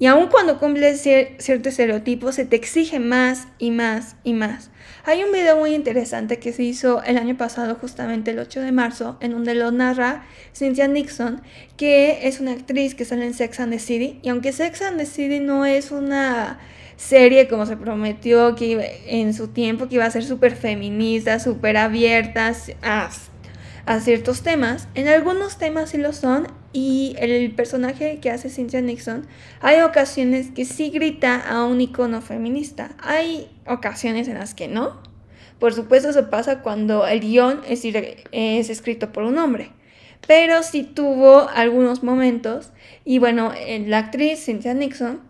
y 0.00 0.06
aun 0.06 0.28
cuando 0.28 0.60
cumples 0.60 1.00
cierto 1.00 1.68
estereotipo, 1.68 2.30
se 2.30 2.44
te 2.44 2.54
exige 2.54 3.00
más 3.00 3.48
y 3.58 3.72
más 3.72 4.14
y 4.22 4.32
más. 4.32 4.70
Hay 5.04 5.24
un 5.24 5.32
video 5.32 5.56
muy 5.56 5.74
interesante 5.74 6.38
que 6.38 6.52
se 6.52 6.62
hizo 6.62 7.02
el 7.02 7.16
año 7.18 7.36
pasado, 7.36 7.74
justamente 7.74 8.30
el 8.30 8.38
8 8.38 8.60
de 8.60 8.70
marzo, 8.70 9.16
en 9.20 9.32
donde 9.32 9.54
lo 9.54 9.72
narra 9.72 10.24
Cynthia 10.54 10.86
Nixon, 10.86 11.42
que 11.76 12.28
es 12.28 12.38
una 12.38 12.52
actriz 12.52 12.94
que 12.94 13.04
sale 13.04 13.26
en 13.26 13.34
Sex 13.34 13.58
and 13.58 13.72
the 13.72 13.80
City. 13.80 14.20
Y 14.22 14.28
aunque 14.28 14.52
Sex 14.52 14.82
and 14.82 14.98
the 14.98 15.06
City 15.06 15.40
no 15.40 15.64
es 15.64 15.90
una 15.90 16.60
serie 16.98 17.46
como 17.46 17.64
se 17.64 17.76
prometió 17.76 18.56
que 18.56 19.02
en 19.06 19.32
su 19.32 19.48
tiempo 19.48 19.88
que 19.88 19.94
iba 19.94 20.04
a 20.04 20.10
ser 20.10 20.24
súper 20.24 20.56
feminista, 20.56 21.38
súper 21.38 21.76
abierta 21.76 22.52
a 22.82 24.00
ciertos 24.00 24.42
temas. 24.42 24.88
En 24.94 25.08
algunos 25.08 25.58
temas 25.58 25.90
sí 25.90 25.96
lo 25.96 26.12
son 26.12 26.48
y 26.72 27.14
el 27.18 27.52
personaje 27.52 28.18
que 28.18 28.30
hace 28.30 28.50
Cynthia 28.50 28.80
Nixon 28.82 29.26
hay 29.60 29.80
ocasiones 29.80 30.50
que 30.50 30.64
sí 30.64 30.90
grita 30.90 31.36
a 31.36 31.64
un 31.64 31.80
icono 31.80 32.20
feminista. 32.20 32.90
Hay 32.98 33.48
ocasiones 33.64 34.26
en 34.26 34.34
las 34.34 34.54
que 34.54 34.66
no. 34.66 35.00
Por 35.60 35.72
supuesto 35.74 36.10
eso 36.10 36.28
pasa 36.30 36.62
cuando 36.62 37.06
el 37.06 37.20
guion 37.20 37.60
es, 37.68 37.84
es 37.84 38.70
escrito 38.70 39.12
por 39.12 39.22
un 39.22 39.38
hombre. 39.38 39.70
Pero 40.26 40.64
sí 40.64 40.82
tuvo 40.82 41.48
algunos 41.48 42.02
momentos 42.02 42.72
y 43.04 43.20
bueno, 43.20 43.52
la 43.86 43.98
actriz 43.98 44.44
Cynthia 44.44 44.74
Nixon 44.74 45.27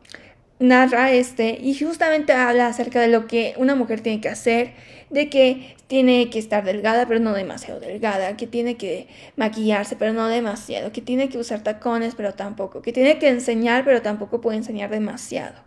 narra 0.58 1.12
este 1.12 1.58
y 1.60 1.78
justamente 1.78 2.32
habla 2.32 2.66
acerca 2.66 3.00
de 3.00 3.08
lo 3.08 3.26
que 3.26 3.54
una 3.56 3.74
mujer 3.74 4.00
tiene 4.00 4.20
que 4.20 4.28
hacer, 4.28 4.72
de 5.10 5.30
que 5.30 5.76
tiene 5.86 6.30
que 6.30 6.38
estar 6.38 6.64
delgada 6.64 7.06
pero 7.06 7.20
no 7.20 7.32
demasiado 7.32 7.80
delgada, 7.80 8.36
que 8.36 8.46
tiene 8.46 8.76
que 8.76 9.08
maquillarse 9.36 9.96
pero 9.96 10.12
no 10.12 10.28
demasiado, 10.28 10.92
que 10.92 11.00
tiene 11.00 11.28
que 11.28 11.38
usar 11.38 11.62
tacones 11.62 12.14
pero 12.14 12.34
tampoco, 12.34 12.82
que 12.82 12.92
tiene 12.92 13.18
que 13.18 13.28
enseñar 13.28 13.84
pero 13.84 14.02
tampoco 14.02 14.40
puede 14.40 14.58
enseñar 14.58 14.90
demasiado, 14.90 15.60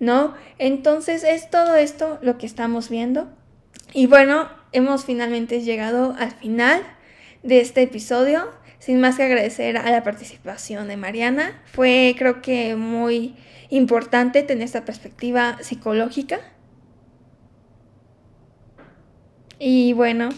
¿no? 0.00 0.34
Entonces 0.58 1.24
es 1.24 1.50
todo 1.50 1.76
esto 1.76 2.18
lo 2.22 2.38
que 2.38 2.46
estamos 2.46 2.88
viendo 2.88 3.28
y 3.92 4.06
bueno, 4.06 4.48
hemos 4.72 5.04
finalmente 5.04 5.62
llegado 5.62 6.14
al 6.18 6.32
final 6.32 6.82
de 7.42 7.60
este 7.60 7.82
episodio. 7.82 8.48
Sin 8.86 9.00
más 9.00 9.16
que 9.16 9.24
agradecer 9.24 9.78
a 9.78 9.90
la 9.90 10.04
participación 10.04 10.86
de 10.86 10.96
Mariana. 10.96 11.60
Fue 11.72 12.14
creo 12.16 12.40
que 12.40 12.76
muy 12.76 13.34
importante 13.68 14.44
tener 14.44 14.62
esta 14.62 14.84
perspectiva 14.84 15.58
psicológica. 15.60 16.38
Y 19.58 19.92
bueno, 19.92 20.28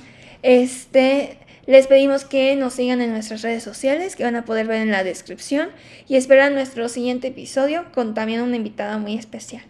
este 0.41 1.37
les 1.67 1.89
pedimos 1.89 2.25
que 2.25 2.57
nos 2.57 2.73
sigan 2.73 3.03
en 3.03 3.13
nuestras 3.13 3.43
redes 3.43 3.63
sociales, 3.63 4.17
que 4.17 4.25
van 4.25 4.37
a 4.37 4.47
poder 4.47 4.67
ver 4.67 4.81
en 4.81 4.93
la 4.93 5.05
descripción, 5.05 5.69
y 6.09 6.17
esperan 6.17 6.55
nuestro 6.55 6.89
siguiente 6.89 7.29
episodio 7.29 7.85
con 7.93 8.15
también 8.15 8.41
una 8.41 8.57
invitada 8.57 8.97
muy 8.97 9.19
especial. 9.19 9.63